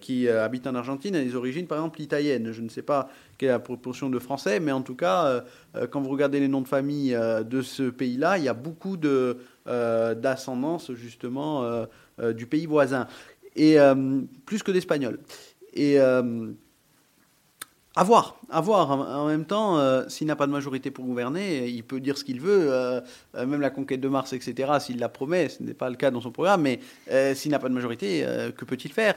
qui 0.01 0.29
habite 0.29 0.67
en 0.67 0.75
Argentine 0.75 1.15
a 1.15 1.23
des 1.23 1.35
origines, 1.35 1.67
par 1.67 1.77
exemple, 1.77 2.01
italiennes. 2.01 2.51
Je 2.51 2.61
ne 2.61 2.69
sais 2.69 2.81
pas 2.81 3.09
quelle 3.37 3.49
est 3.49 3.51
la 3.51 3.59
proportion 3.59 4.09
de 4.09 4.19
Français, 4.19 4.59
mais 4.59 4.71
en 4.71 4.81
tout 4.81 4.95
cas, 4.95 5.25
euh, 5.25 5.41
euh, 5.75 5.87
quand 5.87 6.01
vous 6.01 6.09
regardez 6.09 6.39
les 6.39 6.47
noms 6.47 6.61
de 6.61 6.67
famille 6.67 7.13
euh, 7.13 7.43
de 7.43 7.61
ce 7.61 7.83
pays-là, 7.83 8.37
il 8.37 8.43
y 8.43 8.49
a 8.49 8.53
beaucoup 8.53 8.97
de, 8.97 9.37
d'ascendance 9.65 10.93
justement 10.93 11.87
du 12.35 12.45
pays 12.45 12.67
voisin, 12.67 13.07
et 13.55 13.77
plus 14.45 14.61
que 14.61 14.71
d'Espagnols. 14.71 15.17
Et 15.73 15.97
à 17.97 18.03
voir, 18.03 18.35
à 18.51 18.59
voir. 18.59 18.91
En 18.91 19.27
même 19.27 19.45
temps, 19.45 19.77
euh, 19.77 20.03
s'il 20.09 20.27
n'a 20.27 20.35
pas 20.35 20.47
de 20.47 20.51
majorité 20.51 20.91
pour 20.91 21.05
gouverner, 21.05 21.67
il 21.67 21.81
peut 21.83 22.01
dire 22.01 22.17
ce 22.17 22.25
qu'il 22.25 22.41
veut, 22.41 22.67
euh, 22.69 22.99
euh, 23.35 23.45
même 23.45 23.61
la 23.61 23.69
conquête 23.69 24.01
de 24.01 24.09
Mars, 24.09 24.33
etc., 24.33 24.73
s'il 24.81 24.99
la 24.99 25.07
promet, 25.07 25.47
ce 25.47 25.63
n'est 25.63 25.73
pas 25.73 25.89
le 25.89 25.95
cas 25.95 26.11
dans 26.11 26.19
son 26.19 26.31
programme, 26.31 26.63
mais 26.63 26.79
s'il 27.35 27.51
n'a 27.51 27.59
pas 27.59 27.69
de 27.69 27.73
majorité, 27.73 28.25
que 28.57 28.65
peut-il 28.65 28.91
faire 28.91 29.15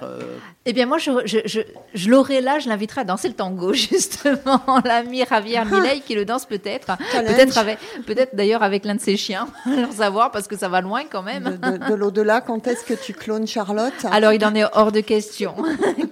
Eh 0.64 0.72
bien, 0.72 0.86
moi, 0.86 0.98
je, 0.98 1.10
je, 1.24 1.60
je, 1.92 2.08
l'aurai 2.08 2.40
là, 2.40 2.60
je 2.60 2.68
l'inviterai 2.68 3.00
à 3.00 3.04
danser 3.04 3.28
le 3.28 3.34
tango, 3.34 3.72
justement, 3.72 4.62
l'ami 4.84 5.24
Javier 5.28 5.64
Milei, 5.64 6.00
qui 6.00 6.14
le 6.14 6.24
danse 6.24 6.46
peut-être, 6.46 6.96
peut-être 7.12 7.58
avec, 7.58 7.78
peut-être 8.06 8.36
d'ailleurs 8.36 8.62
avec 8.62 8.84
l'un 8.84 8.94
de 8.94 9.00
ses 9.00 9.16
chiens, 9.16 9.48
leur 9.66 9.92
savoir, 9.92 10.30
parce 10.30 10.46
que 10.46 10.56
ça 10.56 10.68
va 10.68 10.80
loin 10.80 11.02
quand 11.10 11.22
même. 11.22 11.58
De, 11.88 11.94
l'au-delà, 11.94 12.40
quand 12.40 12.66
est-ce 12.68 12.84
que 12.84 12.94
tu 12.94 13.12
clones 13.12 13.46
Charlotte? 13.46 14.06
Alors, 14.12 14.32
il 14.32 14.44
en 14.44 14.54
est 14.54 14.64
hors 14.72 14.92
de 14.92 15.00
question 15.00 15.54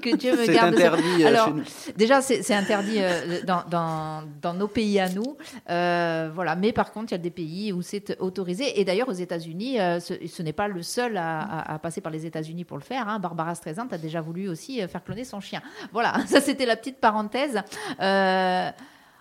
que 0.03 0.17
Dieu 0.17 0.33
me 0.33 0.47
garde. 0.47 0.75
C'est 0.77 0.85
interdit 0.85 1.25
Alors, 1.25 1.47
chez 1.47 1.53
nous. 1.53 1.63
Déjà, 1.97 2.21
c'est 2.21 2.56
interdit 2.57 2.99
euh, 2.99 3.41
dans, 3.45 3.65
dans, 4.43 4.55
nos 4.55 4.69
pays 4.69 4.99
à 4.99 5.09
nous. 5.09 5.37
Euh, 5.71 6.31
voilà. 6.35 6.57
Mais 6.57 6.73
par 6.73 6.93
contre, 6.93 7.13
il 7.13 7.15
y 7.15 7.21
a 7.21 7.23
des 7.23 7.31
pays 7.31 7.73
où 7.73 7.83
c'est 7.83 8.19
autorisé. 8.21 8.81
Et 8.81 8.85
d'ailleurs, 8.85 9.09
aux 9.09 9.13
États-Unis, 9.13 9.81
euh, 9.81 10.01
ce, 10.01 10.43
n'est 10.43 10.53
pas 10.53 10.69
le 10.69 10.83
seul 10.83 11.17
à, 11.17 11.79
passer 11.83 12.01
par 12.01 12.13
les 12.13 12.27
États-Unis 12.27 12.65
pour 12.65 12.77
le 12.77 12.83
faire. 12.83 13.09
Hein. 13.09 13.19
Barbara 13.19 13.55
Streisand 13.55 13.89
a 13.91 13.99
déjà 13.99 14.21
voulu 14.21 14.49
aussi 14.49 14.81
faire 14.89 15.05
cloner 15.05 15.25
son 15.25 15.41
chien. 15.41 15.63
Voilà, 15.93 16.15
ça 16.27 16.41
c'était 16.41 16.67
la 16.67 16.77
petite 16.77 16.99
parenthèse. 16.99 17.61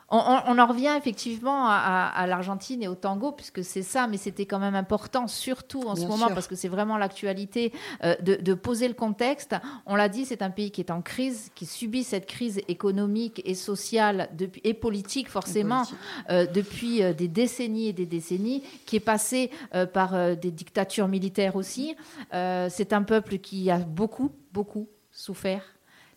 On, 0.10 0.60
en 0.60 0.68
revient 0.68 0.94
effectivement 0.98 1.68
à, 1.68 2.26
l'Argentine 2.28 2.84
et 2.84 2.88
au 2.88 2.94
tango, 2.94 3.32
puisque 3.32 3.64
c'est 3.64 3.82
ça, 3.82 4.06
mais 4.06 4.18
c'était 4.18 4.46
quand 4.46 4.60
même 4.60 4.76
important, 4.76 5.28
surtout 5.28 5.82
en 5.88 5.96
ce 5.96 6.06
moment, 6.06 6.28
parce 6.28 6.48
que 6.48 6.56
c'est 6.56 6.68
vraiment 6.68 6.98
l'actualité, 6.98 7.74
euh, 8.04 8.16
de, 8.22 8.54
poser 8.54 8.88
le 8.88 8.94
contexte. 8.94 9.56
On 9.88 9.96
l'a 9.96 10.08
dit, 10.08 10.26
c'est 10.26 10.44
un 10.44 10.52
pays 10.52 10.70
qui 10.70 10.82
est 10.82 10.92
en 10.92 11.02
crise, 11.02 11.52
qui 11.56 11.66
subit 11.66 12.04
cette 12.04 12.28
crise 12.28 12.62
économique 12.68 13.42
et 13.46 13.56
sociale 13.56 14.30
depuis, 14.38 14.62
et 14.64 14.76
politique, 14.76 15.28
forcément, 15.28 15.84
euh, 16.30 16.46
depuis 16.46 17.02
euh, 17.02 17.14
des 17.14 17.28
décennies 17.28 17.88
et 17.88 17.94
des 17.94 18.06
décennies, 18.06 18.64
qui 18.86 18.98
est 18.98 19.00
passé 19.00 19.50
par 19.94 20.36
des 20.36 20.52
dictatures 20.52 21.08
militaires 21.08 21.56
aussi. 21.56 21.96
c'est 22.32 22.94
un 22.94 23.04
peuple 23.04 23.38
qui 23.40 23.70
a 23.72 23.78
beaucoup, 23.78 24.32
beaucoup 24.52 24.88
souffert 25.12 25.75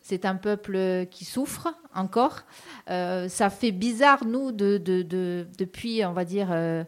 c'est 0.09 0.25
un 0.25 0.37
peuple 0.37 1.07
qui 1.11 1.27
souffre 1.27 1.69
encore. 1.95 2.45
Euh, 2.89 3.29
ça 3.29 3.51
fait 3.51 3.73
bizarre, 3.73 4.25
nous, 4.25 4.53
de, 4.53 4.79
depuis, 5.59 6.03
on 6.07 6.15
va 6.15 6.25
dire, 6.25 6.49
euh, 6.51 6.83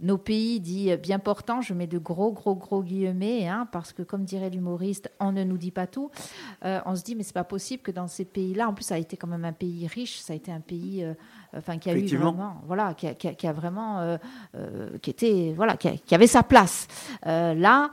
nos 0.00 0.18
pays 0.18 0.60
dits 0.60 0.96
bien 0.96 1.18
portants, 1.18 1.60
je 1.60 1.74
mets 1.74 1.86
de 1.86 1.98
gros, 1.98 2.32
gros, 2.32 2.54
gros 2.54 2.82
guillemets, 2.82 3.46
hein, 3.46 3.68
parce 3.70 3.92
que 3.92 4.02
comme 4.02 4.24
dirait 4.24 4.50
l'humoriste, 4.50 5.10
on 5.20 5.32
ne 5.32 5.44
nous 5.44 5.58
dit 5.58 5.70
pas 5.70 5.86
tout. 5.86 6.10
Euh, 6.64 6.80
on 6.86 6.96
se 6.96 7.02
dit, 7.02 7.14
mais 7.14 7.22
c'est 7.22 7.34
pas 7.34 7.44
possible 7.44 7.82
que 7.82 7.90
dans 7.90 8.06
ces 8.06 8.24
pays-là, 8.24 8.68
en 8.68 8.74
plus, 8.74 8.84
ça 8.84 8.94
a 8.94 8.98
été 8.98 9.16
quand 9.16 9.26
même 9.26 9.44
un 9.44 9.52
pays 9.52 9.86
riche, 9.86 10.18
ça 10.18 10.32
a 10.32 10.36
été 10.36 10.50
un 10.50 10.60
pays, 10.60 11.04
euh, 11.04 11.14
enfin, 11.56 11.78
qui 11.78 11.90
a 11.90 11.96
eu 11.96 12.06
vraiment, 12.06 12.62
voilà, 12.66 12.94
qui 12.94 13.06
a, 13.46 13.52
vraiment, 13.52 14.00
euh, 14.00 14.18
qui 15.02 15.10
était, 15.10 15.52
voilà, 15.56 15.76
qui, 15.76 16.14
avait 16.14 16.26
sa 16.26 16.42
place. 16.42 16.86
là, 17.24 17.90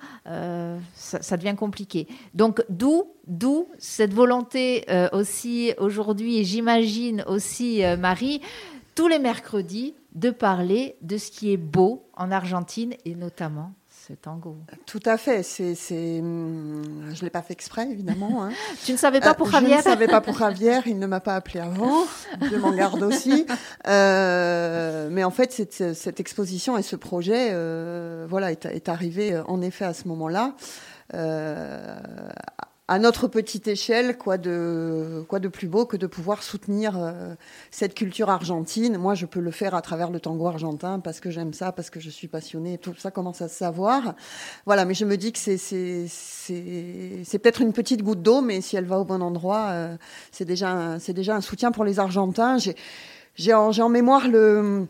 ça, 0.93 1.21
ça, 1.21 1.37
devient 1.37 1.55
compliqué. 1.55 2.07
Donc, 2.33 2.63
d'où, 2.69 3.11
d'où 3.27 3.67
cette 3.77 4.13
volonté 4.13 4.85
aussi 5.11 5.73
aujourd'hui, 5.77 6.39
et 6.39 6.43
j'imagine 6.43 7.23
aussi, 7.27 7.81
Marie, 7.99 8.41
tous 8.95 9.07
les 9.07 9.19
mercredis 9.19 9.93
de 10.17 10.31
parler 10.31 10.97
de 11.01 11.17
ce 11.17 11.29
qui 11.29 11.53
est 11.53 11.57
beau 11.57 12.09
en 12.15 12.31
Argentine 12.31 12.95
et 13.05 13.13
notamment 13.13 13.73
ce 14.07 14.13
tango. 14.13 14.57
Tout 14.87 15.01
à 15.05 15.17
fait. 15.17 15.43
C'est, 15.43 16.19
hum, 16.19 17.11
je 17.13 17.19
ne 17.19 17.21
l'ai 17.21 17.29
pas 17.29 17.43
fait 17.43 17.53
exprès, 17.53 17.87
évidemment. 17.91 18.43
Hein. 18.43 18.49
tu 18.85 18.93
ne 18.93 18.97
savais 18.97 19.19
pas 19.19 19.35
pour 19.35 19.51
Javier 19.51 19.73
Je 19.73 19.77
ne 19.77 19.81
savais 19.83 20.07
pas 20.07 20.21
pour 20.21 20.37
Javier. 20.37 20.79
Il 20.87 20.97
ne 20.97 21.05
m'a 21.05 21.19
pas 21.19 21.35
appelé 21.35 21.59
avant. 21.59 22.05
Je 22.41 22.55
m'en 22.55 22.71
garde 22.71 23.03
aussi. 23.03 23.45
Euh, 23.87 25.07
mais 25.11 25.23
en 25.23 25.31
fait, 25.31 25.51
cette, 25.53 25.93
cette, 25.93 26.19
exposition 26.19 26.77
et 26.77 26.81
ce 26.81 26.95
projet, 26.95 27.49
euh, 27.51 28.25
voilà, 28.29 28.51
est, 28.51 28.65
est, 28.65 28.89
arrivé 28.89 29.33
euh, 29.33 29.43
en 29.45 29.61
effet 29.61 29.85
à 29.85 29.93
ce 29.93 30.07
moment-là. 30.09 30.55
Euh, 31.13 31.95
à 32.89 32.99
notre 32.99 33.27
petite 33.27 33.67
échelle, 33.67 34.17
quoi 34.17 34.37
de, 34.37 35.25
quoi 35.27 35.39
de 35.39 35.49
plus 35.49 35.67
beau 35.67 35.85
que 35.85 35.97
de 35.97 36.07
pouvoir 36.07 36.41
soutenir 36.41 36.97
euh, 36.97 37.35
cette 37.69 37.93
culture 37.93 38.29
argentine. 38.29 38.97
Moi, 38.97 39.13
je 39.13 39.25
peux 39.25 39.41
le 39.41 39.51
faire 39.51 39.75
à 39.75 39.81
travers 39.81 40.09
le 40.09 40.21
tango 40.21 40.47
argentin 40.47 40.99
parce 40.99 41.19
que 41.19 41.29
j'aime 41.29 41.53
ça, 41.53 41.73
parce 41.73 41.89
que 41.89 41.99
je 41.99 42.09
suis 42.09 42.29
passionnée. 42.29 42.77
Tout 42.77 42.95
ça 42.97 43.11
commence 43.11 43.41
à 43.41 43.49
se 43.49 43.55
savoir. 43.55 44.15
Voilà, 44.65 44.85
mais 44.85 44.93
je 44.93 45.03
me 45.03 45.17
dis 45.17 45.33
que 45.33 45.39
c'est, 45.39 45.57
c'est, 45.57 46.05
c'est, 46.07 47.39
peut-être 47.39 47.61
une 47.61 47.73
petite 47.73 48.03
goutte 48.03 48.21
d'eau, 48.21 48.39
mais 48.39 48.61
si 48.61 48.77
elle 48.77 48.85
va 48.85 48.99
au 48.99 49.05
bon 49.05 49.21
endroit, 49.21 49.67
euh, 49.71 49.97
c'est 50.31 50.45
déjà, 50.45 50.71
un, 50.71 50.99
c'est 50.99 51.13
déjà 51.13 51.35
un 51.35 51.41
soutien 51.41 51.73
pour 51.73 51.83
les 51.83 51.99
Argentins. 51.99 52.57
J'ai, 52.57 52.75
j'ai 53.35 53.53
en, 53.53 53.73
j'ai 53.73 53.81
en 53.81 53.89
mémoire 53.89 54.29
le 54.29 54.87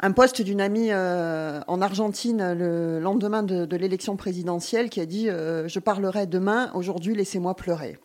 un 0.00 0.12
poste 0.12 0.42
d'une 0.42 0.60
amie 0.60 0.88
euh, 0.90 1.60
en 1.66 1.80
Argentine 1.80 2.52
le 2.52 2.98
lendemain 3.00 3.42
de, 3.42 3.76
l'élection 3.76 4.16
présidentielle 4.16 4.90
qui 4.90 5.00
a 5.00 5.06
dit 5.06 5.28
euh, 5.28 5.68
Je 5.68 5.78
parlerai 5.78 6.26
demain, 6.26 6.70
aujourd'hui 6.74 7.14
laissez-moi 7.14 7.54
pleurer. 7.54 7.98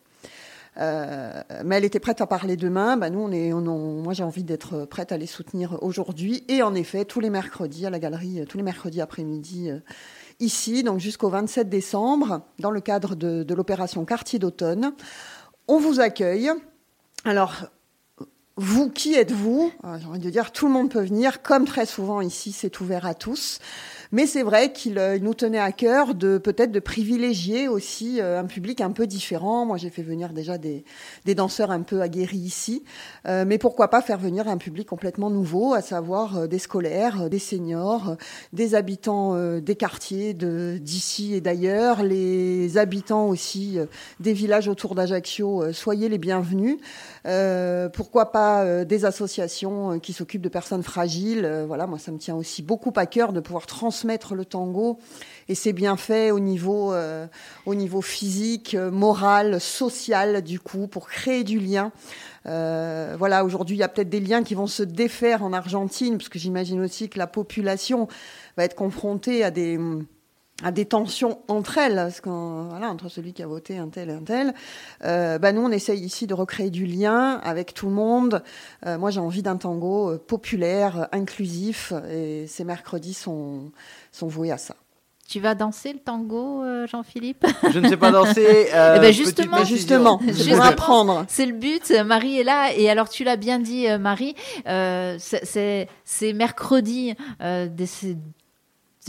Euh, 0.78 1.42
mais 1.64 1.76
elle 1.76 1.84
était 1.84 2.00
prête 2.00 2.20
à 2.20 2.26
parler 2.26 2.56
demain. 2.56 2.96
Bah, 2.96 3.10
nous, 3.10 3.20
on 3.20 3.32
est, 3.32 3.52
moi, 3.52 4.14
j'ai 4.14 4.22
envie 4.22 4.44
d'être 4.44 4.84
prête 4.84 5.10
à 5.12 5.18
les 5.18 5.26
soutenir 5.26 5.82
aujourd'hui. 5.82 6.44
Et 6.48 6.62
en 6.62 6.74
effet, 6.74 7.04
tous 7.04 7.20
les 7.20 7.28
mercredis 7.28 7.86
à 7.86 7.90
la 7.90 7.98
galerie, 7.98 8.44
tous 8.48 8.56
les 8.56 8.62
mercredis 8.62 9.00
après-midi, 9.00 9.70
ici, 10.38 10.82
donc 10.84 11.00
jusqu'au 11.00 11.28
27 11.28 11.68
décembre, 11.68 12.42
dans 12.60 12.70
le 12.70 12.80
cadre 12.80 13.16
de, 13.16 13.42
de 13.42 13.54
l'opération 13.54 14.04
Quartier 14.04 14.38
d'automne, 14.38 14.92
on 15.66 15.78
vous 15.78 16.00
accueille. 16.00 16.50
Alors, 17.24 17.66
vous, 18.56 18.90
qui 18.90 19.14
êtes-vous? 19.14 19.72
Euh, 19.84 19.98
J'ai 19.98 20.06
envie 20.06 20.18
de 20.18 20.30
dire, 20.30 20.52
tout 20.52 20.66
le 20.66 20.72
monde 20.72 20.90
peut 20.90 21.02
venir, 21.02 21.42
comme 21.42 21.64
très 21.64 21.86
souvent 21.86 22.20
ici, 22.20 22.52
c'est 22.52 22.80
ouvert 22.80 23.06
à 23.06 23.14
tous. 23.14 23.58
Mais 24.12 24.26
c'est 24.26 24.42
vrai 24.42 24.72
qu'il 24.72 24.98
euh, 24.98 25.18
nous 25.20 25.34
tenait 25.34 25.60
à 25.60 25.70
cœur 25.70 26.16
de 26.16 26.38
peut-être 26.38 26.72
de 26.72 26.80
privilégier 26.80 27.68
aussi 27.68 28.20
euh, 28.20 28.40
un 28.40 28.44
public 28.44 28.80
un 28.80 28.90
peu 28.90 29.06
différent. 29.06 29.64
Moi, 29.66 29.76
j'ai 29.76 29.90
fait 29.90 30.02
venir 30.02 30.32
déjà 30.32 30.58
des, 30.58 30.84
danseurs 31.26 31.70
un 31.70 31.82
peu 31.82 32.00
aguerris 32.00 32.38
ici, 32.38 32.82
euh, 33.28 33.44
mais 33.46 33.56
pourquoi 33.56 33.88
pas 33.88 34.02
faire 34.02 34.18
venir 34.18 34.48
un 34.48 34.56
public 34.56 34.88
complètement 34.88 35.30
nouveau, 35.30 35.74
à 35.74 35.80
savoir 35.80 36.48
des 36.48 36.58
scolaires, 36.58 37.30
des 37.30 37.38
seniors, 37.38 38.16
des 38.52 38.74
habitants 38.74 39.36
des 39.60 39.76
quartiers 39.76 40.34
d'ici 40.34 41.34
et 41.34 41.40
d'ailleurs, 41.40 42.02
les 42.02 42.78
habitants 42.78 43.28
aussi 43.28 43.78
des 44.18 44.32
villages 44.32 44.66
autour 44.66 44.94
d'Ajaccio. 44.94 45.72
soyez 45.72 46.08
les 46.08 46.18
bienvenus. 46.18 46.78
pourquoi 47.92 48.32
pas 48.32 48.84
des 48.84 49.04
associations 49.04 50.00
qui 50.00 50.12
s'occupent 50.12 50.42
de 50.42 50.48
personnes 50.48 50.82
fragiles. 50.82 51.64
voilà, 51.66 51.86
moi, 51.86 51.98
ça 51.98 52.10
me 52.10 52.18
tient 52.18 52.34
aussi 52.34 52.62
beaucoup 52.62 52.92
à 52.96 53.06
cœur 53.06 53.32
de 53.32 53.40
pouvoir 53.40 53.66
transmettre 53.66 53.99
transmettre 54.00 54.34
le 54.34 54.46
tango 54.46 54.98
et 55.48 55.54
c'est 55.54 55.74
bien 55.74 55.96
fait 55.96 56.30
au 56.30 56.40
niveau, 56.40 56.94
au 57.66 57.74
niveau 57.74 58.00
physique, 58.00 58.74
moral, 58.74 59.60
social, 59.60 60.42
du 60.42 60.58
coup, 60.58 60.86
pour 60.86 61.08
créer 61.08 61.44
du 61.44 61.58
lien. 61.58 61.92
voilà, 62.44 63.44
aujourd'hui, 63.44 63.76
il 63.76 63.80
y 63.80 63.82
a 63.82 63.88
peut-être 63.88 64.08
des 64.08 64.20
liens 64.20 64.42
qui 64.42 64.54
vont 64.54 64.66
se 64.66 64.82
défaire 64.82 65.42
en 65.42 65.52
Argentine, 65.52 66.16
parce 66.16 66.30
que 66.30 66.38
j'imagine 66.38 66.80
aussi 66.80 67.08
que 67.08 67.18
la 67.18 67.26
population 67.26 68.08
va 68.56 68.64
être 68.64 68.76
confrontée 68.76 69.44
à 69.44 69.50
des 69.50 69.78
à 70.62 70.72
des 70.72 70.84
tensions 70.84 71.40
entre 71.48 71.78
elles, 71.78 71.96
parce 71.96 72.20
voilà, 72.24 72.90
entre 72.90 73.08
celui 73.08 73.32
qui 73.32 73.42
a 73.42 73.46
voté 73.46 73.78
un 73.78 73.88
tel 73.88 74.10
et 74.10 74.12
un 74.12 74.22
tel. 74.22 74.54
Euh, 75.04 75.38
bah 75.38 75.52
nous, 75.52 75.62
on 75.62 75.70
essaye 75.70 76.00
ici 76.00 76.26
de 76.26 76.34
recréer 76.34 76.70
du 76.70 76.86
lien 76.86 77.40
avec 77.42 77.74
tout 77.74 77.86
le 77.86 77.92
monde. 77.92 78.42
Euh, 78.86 78.98
moi, 78.98 79.10
j'ai 79.10 79.20
envie 79.20 79.42
d'un 79.42 79.56
tango 79.56 80.10
euh, 80.10 80.18
populaire, 80.18 81.08
inclusif, 81.12 81.92
et 82.10 82.46
ces 82.46 82.64
mercredis 82.64 83.14
sont, 83.14 83.72
sont 84.12 84.28
voués 84.28 84.52
à 84.52 84.58
ça. 84.58 84.74
Tu 85.28 85.38
vas 85.38 85.54
danser 85.54 85.92
le 85.92 86.00
tango, 86.00 86.64
Jean-Philippe? 86.88 87.46
Je 87.72 87.78
ne 87.78 87.88
sais 87.88 87.96
pas 87.96 88.10
danser. 88.10 88.66
Eh 88.72 88.98
ben 88.98 89.12
justement, 89.12 89.64
justement, 89.64 90.20
c'est 90.32 90.50
pour 90.50 90.64
apprendre. 90.64 91.24
C'est 91.28 91.46
le 91.46 91.52
but. 91.52 91.92
Marie 92.04 92.40
est 92.40 92.44
là, 92.44 92.72
et 92.74 92.90
alors 92.90 93.08
tu 93.08 93.22
l'as 93.22 93.36
bien 93.36 93.60
dit, 93.60 93.86
Marie. 94.00 94.34
c'est 94.66 95.86
mercredi 96.34 97.14
des 97.40 97.86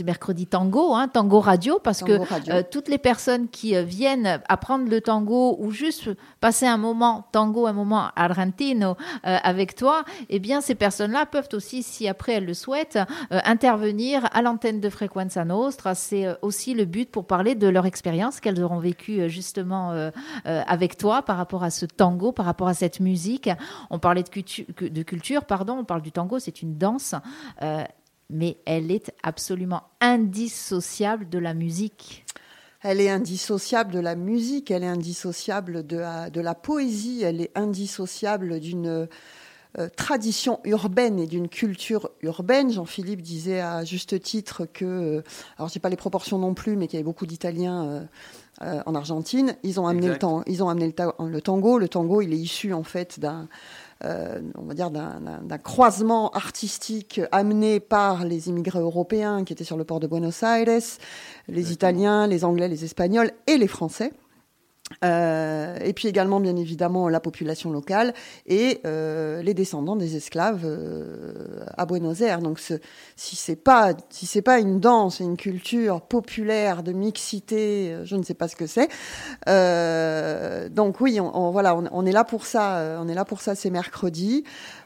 mercredi 0.02 0.46
tango, 0.46 0.94
hein, 0.94 1.08
tango 1.08 1.40
radio, 1.40 1.78
parce 1.82 2.02
que 2.02 2.12
euh, 2.50 2.62
toutes 2.68 2.88
les 2.88 2.98
personnes 2.98 3.48
qui 3.48 3.76
euh, 3.76 3.82
viennent 3.82 4.40
apprendre 4.48 4.88
le 4.88 5.00
tango 5.00 5.56
ou 5.58 5.70
juste 5.70 6.10
passer 6.40 6.66
un 6.66 6.76
moment 6.76 7.26
tango, 7.32 7.66
un 7.66 7.72
moment 7.72 8.10
argentino 8.16 8.96
euh, 9.26 9.38
avec 9.42 9.74
toi, 9.74 10.04
eh 10.28 10.38
bien 10.38 10.60
ces 10.60 10.74
personnes-là 10.74 11.26
peuvent 11.26 11.48
aussi, 11.52 11.82
si 11.82 12.08
après 12.08 12.34
elles 12.34 12.46
le 12.46 12.54
souhaitent, 12.54 12.98
intervenir 13.30 14.28
à 14.32 14.42
l'antenne 14.42 14.80
de 14.80 14.88
Frequenza 14.88 15.44
Nostra. 15.44 15.94
C'est 15.94 16.26
aussi 16.42 16.74
le 16.74 16.84
but 16.84 17.10
pour 17.10 17.26
parler 17.26 17.54
de 17.54 17.68
leur 17.68 17.86
expérience 17.86 18.40
qu'elles 18.40 18.62
auront 18.62 18.78
vécue 18.78 19.28
justement 19.28 20.10
avec 20.44 20.96
toi 20.96 21.22
par 21.22 21.36
rapport 21.36 21.64
à 21.64 21.70
ce 21.70 21.86
tango, 21.86 22.32
par 22.32 22.46
rapport 22.46 22.68
à 22.68 22.74
cette 22.74 23.00
musique. 23.00 23.50
On 23.90 23.98
parlait 23.98 24.22
de 24.22 25.02
culture 25.02 25.44
pardon, 25.44 25.78
on 25.78 25.84
parle 25.84 26.02
du 26.02 26.12
tango, 26.12 26.38
c'est 26.38 26.62
une 26.62 26.76
danse 26.76 27.14
mais 28.32 28.56
elle 28.64 28.90
est 28.90 29.12
absolument 29.22 29.84
indissociable 30.00 31.28
de 31.28 31.38
la 31.38 31.54
musique. 31.54 32.24
Elle 32.82 33.00
est 33.00 33.10
indissociable 33.10 33.92
de 33.92 34.00
la 34.00 34.16
musique, 34.16 34.70
elle 34.70 34.82
est 34.82 34.88
indissociable 34.88 35.86
de 35.86 35.98
la, 35.98 36.30
de 36.30 36.40
la 36.40 36.54
poésie, 36.54 37.22
elle 37.22 37.40
est 37.40 37.52
indissociable 37.54 38.58
d'une 38.58 39.06
euh, 39.78 39.88
tradition 39.96 40.60
urbaine 40.64 41.18
et 41.18 41.26
d'une 41.26 41.48
culture 41.48 42.10
urbaine. 42.20 42.70
Jean-Philippe 42.70 43.22
disait 43.22 43.60
à 43.60 43.84
juste 43.84 44.20
titre 44.20 44.66
que, 44.66 44.84
euh, 44.84 45.22
alors 45.56 45.70
je 45.70 45.78
pas 45.78 45.88
les 45.88 45.96
proportions 45.96 46.38
non 46.38 46.52
plus, 46.52 46.76
mais 46.76 46.88
qu'il 46.88 46.98
y 46.98 46.98
avait 46.98 47.04
beaucoup 47.04 47.24
d'Italiens 47.24 48.06
euh, 48.60 48.82
en 48.84 48.94
Argentine. 48.94 49.56
Ils 49.62 49.80
ont 49.80 49.86
amené, 49.86 50.08
le, 50.08 50.18
ils 50.46 50.62
ont 50.62 50.68
amené 50.68 50.92
le, 50.94 51.26
le, 51.26 51.40
tango. 51.40 51.78
Le 51.78 51.88
tango, 51.88 52.20
il 52.20 52.34
est 52.34 52.38
issu 52.38 52.74
en 52.74 52.82
fait 52.82 53.18
d'un 53.18 53.48
euh, 54.04 54.40
on 54.56 54.64
va 54.64 54.74
dire, 54.74 54.90
d'un 54.90 55.58
croisement 55.58 56.30
artistique 56.30 57.20
amené 57.30 57.78
par 57.80 58.24
les 58.24 58.48
immigrés 58.48 58.80
européens 58.80 59.44
qui 59.44 59.52
étaient 59.52 59.64
sur 59.64 59.76
le 59.76 59.84
port 59.84 60.00
de 60.00 60.06
Buenos 60.06 60.42
Aires, 60.42 60.80
les 61.48 61.72
Italiens, 61.72 62.26
les 62.26 62.44
Anglais, 62.44 62.68
les 62.68 62.84
Espagnols 62.84 63.30
et 63.46 63.58
les 63.58 63.68
Français. 63.68 64.12
Euh, 65.04 65.76
et 65.84 65.92
puis 65.92 66.08
également, 66.08 66.40
bien 66.40 66.56
évidemment, 66.56 67.08
la 67.08 67.20
population 67.20 67.70
locale 67.70 68.14
et 68.46 68.80
euh, 68.86 69.42
les 69.42 69.54
descendants 69.54 69.96
des 69.96 70.16
esclaves 70.16 70.62
euh, 70.64 71.64
à 71.76 71.86
Buenos 71.86 72.20
Aires. 72.20 72.40
Donc, 72.40 72.60
si 72.60 73.36
c'est 73.36 73.56
pas 73.56 73.92
si 74.10 74.26
c'est 74.26 74.42
pas 74.42 74.58
une 74.58 74.80
danse, 74.80 75.20
une 75.20 75.36
culture 75.36 76.00
populaire 76.02 76.82
de 76.82 76.92
mixité, 76.92 77.96
je 78.04 78.16
ne 78.16 78.22
sais 78.22 78.34
pas 78.34 78.48
ce 78.48 78.56
que 78.56 78.66
c'est. 78.66 78.88
donc 80.70 81.00
oui, 81.00 81.20
on, 81.20 81.50
voilà, 81.50 81.76
on, 81.76 82.06
est 82.06 82.12
là 82.12 82.24
pour 82.24 82.46
ça. 82.46 82.96
On 83.00 83.08
est 83.08 83.14
là 83.14 83.24
pour 83.24 83.40
ça. 83.40 83.54
C'est 83.54 83.70
mercredi. 83.70 84.44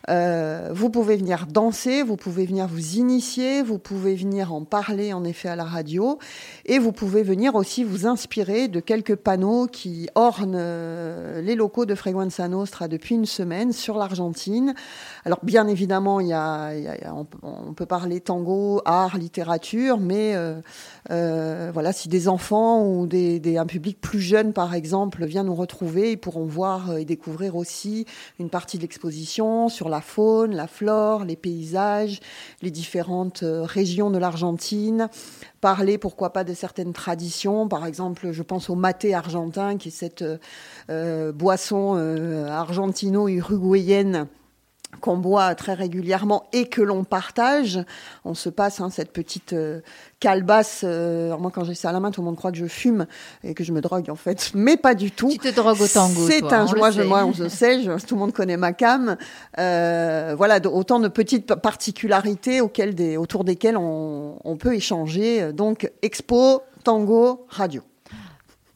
Vous 0.08 0.90
pouvez 0.90 1.16
venir 1.16 1.46
danser, 1.46 2.02
vous 2.02 2.16
pouvez 2.16 2.46
venir 2.46 2.66
vous 2.66 2.96
initier, 2.96 3.62
vous 3.62 3.78
pouvez 3.78 4.14
venir 4.14 4.52
en 4.52 4.64
parler 4.64 5.12
en 5.12 5.24
effet 5.24 5.48
à 5.48 5.57
la 5.57 5.64
radio, 5.64 6.18
et 6.64 6.78
vous 6.78 6.92
pouvez 6.92 7.22
venir 7.22 7.54
aussi 7.54 7.85
vous 7.85 8.07
inspirer 8.07 8.68
de 8.68 8.81
quelques 8.81 9.16
panneaux 9.16 9.66
qui 9.66 9.95
ornent 10.14 10.54
euh, 10.56 11.40
les 11.40 11.54
locaux 11.54 11.87
de 11.87 11.94
Freguenza 11.94 12.46
Nostra 12.48 12.88
depuis 12.88 13.14
une 13.14 13.26
semaine 13.26 13.72
sur 13.72 13.96
l'Argentine. 13.98 14.74
Alors 15.24 15.40
bien 15.42 15.66
évidemment, 15.68 16.20
il 16.20 16.28
y 16.28 16.32
a, 16.32 16.72
on, 17.42 17.72
peut 17.72 17.87
parler 17.87 18.20
tango, 18.20 18.80
art, 18.85 19.16
littérature, 19.16 19.98
mais 19.98 20.35
euh, 20.35 21.70
voilà, 21.72 21.92
si 21.92 22.09
des 22.09 22.28
enfants 22.28 22.82
ou 22.82 23.09
un 23.09 23.66
public 23.66 24.00
plus 24.00 24.20
jeune, 24.20 24.52
par 24.52 24.74
exemple, 24.74 25.24
vient 25.24 25.44
nous 25.44 25.54
retrouver, 25.54 26.12
ils 26.12 26.18
pourront 26.18 26.46
voir 26.46 26.96
et 26.96 27.04
découvrir 27.04 27.56
aussi 27.56 28.06
une 28.38 28.50
partie 28.50 28.76
de 28.76 28.82
l'exposition 28.82 29.68
sur 29.68 29.88
la 29.88 30.00
faune, 30.00 30.54
la 30.54 30.66
flore, 30.66 31.24
les 31.24 31.37
paysages, 31.37 32.20
les 32.62 32.70
différentes 32.70 33.42
euh, 33.42 33.62
régions 33.64 34.11
de 34.11 34.18
l'Argentine, 34.18 35.09
parler 35.61 35.98
pourquoi 35.98 36.32
pas 36.32 36.44
de 36.44 36.54
certaines 36.54 36.92
traditions, 36.92 37.68
par 37.68 37.87
exemple 37.87 38.32
je 38.32 38.42
pense 38.42 38.70
au 38.70 38.74
maté 38.74 39.14
argentin 39.14 39.75
qui 39.78 39.88
est 39.88 39.92
cette 39.92 40.22
euh, 40.22 40.38
euh, 40.90 41.32
boisson 41.32 41.96
argentino-uruguayenne 42.48 44.28
qu'on 45.00 45.16
boit 45.16 45.54
très 45.54 45.74
régulièrement 45.74 46.44
et 46.52 46.68
que 46.68 46.82
l'on 46.82 47.04
partage. 47.04 47.80
On 48.24 48.34
se 48.34 48.48
passe 48.48 48.80
hein, 48.80 48.90
cette 48.90 49.12
petite 49.12 49.52
euh, 49.52 49.80
calebasse. 50.20 50.82
Euh, 50.84 51.36
moi, 51.38 51.50
quand 51.52 51.64
j'ai 51.64 51.74
ça 51.74 51.90
à 51.90 51.92
la 51.92 52.00
main, 52.00 52.10
tout 52.10 52.20
le 52.20 52.26
monde 52.26 52.36
croit 52.36 52.52
que 52.52 52.58
je 52.58 52.66
fume 52.66 53.06
et 53.44 53.54
que 53.54 53.64
je 53.64 53.72
me 53.72 53.80
drogue 53.80 54.10
en 54.10 54.16
fait, 54.16 54.52
mais 54.54 54.76
pas 54.76 54.94
du 54.94 55.10
tout. 55.10 55.28
Tu 55.28 55.38
te 55.38 55.54
drogues 55.54 55.80
au 55.80 55.88
tango. 55.88 56.26
C'est 56.26 56.52
un, 56.52 56.66
moi, 56.76 56.90
je, 56.90 57.02
moi, 57.02 57.24
on 57.24 57.32
se 57.32 57.48
sait, 57.48 57.82
tout 58.06 58.14
le 58.14 58.20
monde 58.20 58.32
connaît 58.32 58.56
ma 58.56 58.72
cam. 58.72 59.16
Euh, 59.58 60.34
voilà, 60.36 60.58
autant 60.66 61.00
de 61.00 61.08
petites 61.08 61.54
particularités 61.54 62.60
auxquelles 62.60 62.94
des, 62.94 63.16
autour 63.16 63.44
desquelles 63.44 63.76
on, 63.76 64.38
on 64.44 64.56
peut 64.56 64.74
échanger. 64.74 65.52
Donc, 65.52 65.90
expo, 66.02 66.62
tango, 66.84 67.46
radio. 67.48 67.82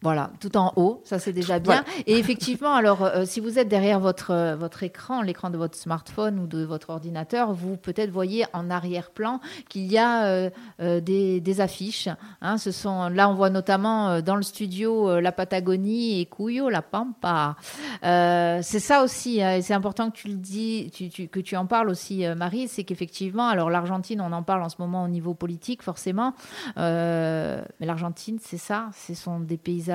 Voilà, 0.02 0.30
tout 0.40 0.56
en 0.56 0.72
haut, 0.76 1.02
ça 1.04 1.18
c'est 1.18 1.34
déjà 1.34 1.58
bien. 1.58 1.84
Et 2.06 2.16
effectivement, 2.16 2.72
alors 2.72 3.02
euh, 3.02 3.26
si 3.26 3.38
vous 3.38 3.58
êtes 3.58 3.68
derrière 3.68 4.00
votre, 4.00 4.30
euh, 4.30 4.56
votre 4.56 4.82
écran, 4.82 5.20
l'écran 5.20 5.50
de 5.50 5.58
votre 5.58 5.76
smartphone 5.76 6.38
ou 6.38 6.46
de 6.46 6.64
votre 6.64 6.88
ordinateur, 6.88 7.52
vous 7.52 7.76
peut-être 7.76 8.08
voyez 8.08 8.46
en 8.54 8.70
arrière-plan 8.70 9.40
qu'il 9.68 9.92
y 9.92 9.98
a 9.98 10.24
euh, 10.24 10.50
des, 10.78 11.42
des, 11.42 11.60
affiches. 11.60 12.08
Hein. 12.40 12.56
ce 12.56 12.70
sont, 12.70 13.10
là, 13.10 13.28
on 13.28 13.34
voit 13.34 13.50
notamment 13.50 14.22
dans 14.22 14.36
le 14.36 14.42
studio 14.42 15.20
la 15.20 15.32
Patagonie 15.32 16.22
et 16.22 16.24
Cuyo, 16.24 16.70
la 16.70 16.80
Pampa. 16.80 17.56
c'est 18.02 18.80
ça 18.80 19.02
aussi, 19.02 19.42
hein, 19.42 19.56
et 19.56 19.62
c'est 19.62 19.74
important 19.74 20.10
que 20.10 20.16
tu 20.16 20.28
le 20.28 20.36
dis, 20.36 20.90
tu, 20.94 21.28
que 21.28 21.40
tu 21.40 21.56
en 21.56 21.66
parles 21.66 21.90
aussi, 21.90 22.24
Marie, 22.36 22.68
c'est 22.68 22.84
qu'effectivement, 22.84 23.48
alors 23.48 23.68
l'Argentine, 23.68 24.22
on 24.22 24.32
en 24.32 24.42
parle 24.42 24.62
en 24.62 24.70
ce 24.70 24.76
moment 24.78 25.04
au 25.04 25.08
niveau 25.08 25.34
politique, 25.34 25.82
forcément, 25.82 26.34
mais 26.76 27.62
l'Argentine, 27.80 28.38
c'est 28.40 28.56
ça, 28.56 28.88
ce 28.94 29.12
sont 29.12 29.40
des 29.40 29.58
paysages 29.58 29.89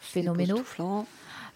phénoménaux. 0.00 0.64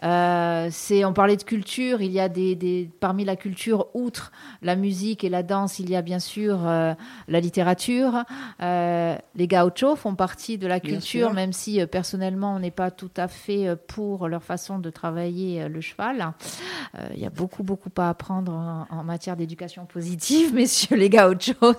Euh, 0.04 0.68
c'est, 0.70 1.04
on 1.04 1.12
parlait 1.12 1.36
de 1.36 1.42
culture, 1.42 2.00
il 2.00 2.12
y 2.12 2.20
a 2.20 2.28
des, 2.28 2.90
parmi 3.00 3.24
la 3.24 3.36
culture, 3.36 3.88
outre 3.94 4.32
la 4.62 4.76
musique 4.76 5.24
et 5.24 5.28
la 5.28 5.42
danse, 5.42 5.78
il 5.78 5.90
y 5.90 5.96
a 5.96 6.02
bien 6.02 6.18
sûr 6.18 6.60
euh, 6.64 6.94
la 7.26 7.40
littérature. 7.40 8.24
Euh, 8.62 9.16
les 9.34 9.48
gauchos 9.48 9.96
font 9.96 10.14
partie 10.14 10.58
de 10.58 10.66
la 10.66 10.80
culture, 10.80 11.32
même 11.32 11.52
si 11.52 11.84
personnellement 11.86 12.54
on 12.54 12.60
n'est 12.60 12.70
pas 12.70 12.90
tout 12.90 13.10
à 13.16 13.28
fait 13.28 13.76
pour 13.88 14.28
leur 14.28 14.42
façon 14.42 14.78
de 14.78 14.90
travailler 14.90 15.68
le 15.68 15.80
cheval. 15.80 16.32
il 17.14 17.20
y 17.20 17.26
a 17.26 17.30
beaucoup, 17.30 17.62
beaucoup 17.62 17.90
à 17.96 18.10
apprendre 18.10 18.86
en, 18.90 19.04
matière 19.04 19.36
d'éducation 19.36 19.86
positive, 19.86 20.54
messieurs 20.54 20.96
les 20.96 21.08
gauchos. 21.08 21.74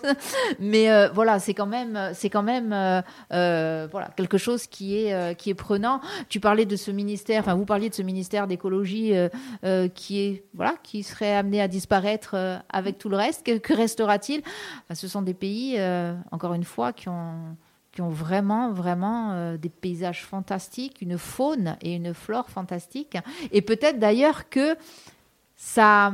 Mais 0.59 1.07
voilà, 1.09 1.39
c'est 1.39 1.53
quand 1.53 1.67
même, 1.67 2.11
c'est 2.13 2.29
quand 2.29 2.43
même 2.43 2.69
voilà, 3.29 4.09
quelque 4.15 4.37
chose 4.37 4.67
qui 4.67 4.97
est, 4.97 5.35
qui 5.37 5.49
est 5.49 5.55
prenant. 5.55 6.01
Tu 6.27 6.39
parlais 6.39 6.65
de 6.65 6.75
ce 6.75 6.91
ministère, 6.91 7.41
enfin 7.41 7.55
vous 7.55 7.65
parliez 7.65 7.89
de 7.89 7.95
ce 7.95 8.01
ministère 8.01 8.08
d'écologie 8.47 9.15
euh, 9.15 9.29
euh, 9.63 9.87
qui 9.87 10.19
est 10.19 10.43
voilà 10.53 10.75
qui 10.83 11.03
serait 11.03 11.35
amené 11.35 11.61
à 11.61 11.67
disparaître 11.67 12.35
euh, 12.35 12.57
avec 12.69 12.97
tout 12.97 13.09
le 13.09 13.17
reste. 13.17 13.43
Que, 13.43 13.73
restera-t-il? 13.73 14.41
Ce 14.93 15.07
sont 15.07 15.21
des 15.21 15.33
pays, 15.33 15.79
encore 16.31 16.53
une 16.53 16.63
fois, 16.63 16.93
qui 16.93 17.09
ont 17.09 17.55
qui 17.91 18.01
ont 18.01 18.09
vraiment, 18.09 18.71
vraiment 18.71 19.55
des 19.57 19.69
paysages 19.69 20.23
fantastiques, 20.23 21.01
une 21.01 21.17
faune 21.17 21.75
et 21.81 21.95
une 21.95 22.13
flore 22.13 22.49
fantastiques. 22.49 23.17
Et 23.51 23.61
peut-être 23.63 23.97
d'ailleurs 23.97 24.47
que 24.49 24.75
ça, 25.55 26.13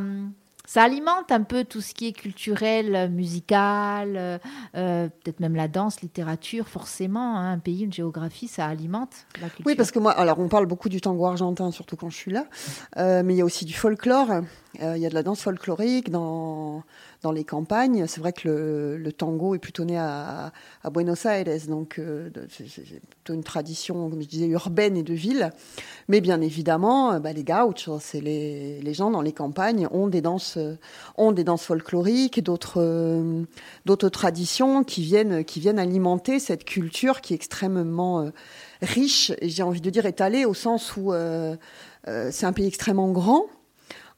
ça 0.67 0.83
alimente 0.83 1.31
un 1.31 1.43
peu 1.43 1.63
tout 1.63 1.81
ce 1.81 1.93
qui 1.93 2.07
est 2.07 2.11
culturel, 2.11 3.09
musical, 3.11 4.15
euh, 4.17 4.37
euh, 4.75 5.07
peut-être 5.07 5.39
même 5.39 5.55
la 5.55 5.67
danse, 5.67 6.01
littérature, 6.01 6.67
forcément. 6.67 7.37
Hein, 7.37 7.53
un 7.53 7.59
pays, 7.59 7.83
une 7.83 7.93
géographie, 7.93 8.47
ça 8.47 8.65
alimente 8.65 9.25
la 9.41 9.47
culture. 9.47 9.65
Oui, 9.65 9.75
parce 9.75 9.91
que 9.91 9.99
moi, 9.99 10.11
alors 10.11 10.39
on 10.39 10.47
parle 10.47 10.65
beaucoup 10.65 10.89
du 10.89 11.01
tango 11.01 11.25
argentin, 11.25 11.71
surtout 11.71 11.95
quand 11.95 12.09
je 12.09 12.17
suis 12.17 12.31
là, 12.31 12.45
euh, 12.97 13.23
mais 13.23 13.33
il 13.33 13.37
y 13.37 13.41
a 13.41 13.45
aussi 13.45 13.65
du 13.65 13.73
folklore. 13.73 14.29
il 14.79 14.97
y 14.97 15.05
a 15.05 15.09
de 15.09 15.13
la 15.13 15.23
danse 15.23 15.41
folklorique 15.41 16.09
dans 16.09 16.83
dans 17.25 17.31
les 17.31 17.43
campagnes. 17.43 18.05
C'est 18.07 18.21
vrai 18.21 18.33
que 18.33 18.97
le, 18.99 19.11
tango 19.11 19.55
est 19.55 19.59
plutôt 19.59 19.83
né 19.83 19.97
à, 19.97 20.51
Buenos 20.91 21.25
Aires, 21.25 21.45
donc 21.67 21.97
euh, 21.97 22.29
c'est 22.49 22.65
plutôt 22.65 23.33
une 23.33 23.43
tradition, 23.43 24.11
comme 24.11 24.21
je 24.21 24.27
disais, 24.27 24.45
urbaine 24.45 24.95
et 24.95 25.01
de 25.01 25.13
ville. 25.15 25.49
Mais 26.07 26.21
bien 26.21 26.39
évidemment, 26.39 27.19
bah, 27.19 27.33
les 27.33 27.43
gauchos, 27.43 27.99
c'est 27.99 28.21
les, 28.21 28.93
gens 28.93 29.09
dans 29.09 29.23
les 29.23 29.33
campagnes 29.33 29.87
ont 29.89 30.07
des 30.07 30.21
danses, 30.21 30.59
ont 31.17 31.31
des 31.31 31.43
danses 31.43 31.63
folkloriques, 31.63 32.43
d'autres 32.43 34.09
traditions 34.09 34.83
qui 34.83 35.01
viennent 35.01 35.43
qui 35.43 35.59
viennent 35.59 35.79
alimenter 35.79 36.39
cette 36.39 36.63
culture 36.63 37.21
qui 37.21 37.33
est 37.33 37.35
extrêmement 37.35 38.21
euh, 38.21 38.29
riche 38.81 39.31
et 39.41 39.49
j'ai 39.49 39.63
envie 39.63 39.81
de 39.81 39.89
dire 39.89 40.05
étalée 40.05 40.45
au 40.45 40.53
sens 40.53 40.95
où 40.95 41.11
euh, 41.11 41.55
c'est 42.05 42.45
un 42.45 42.53
pays 42.53 42.67
extrêmement 42.67 43.09
grand 43.09 43.47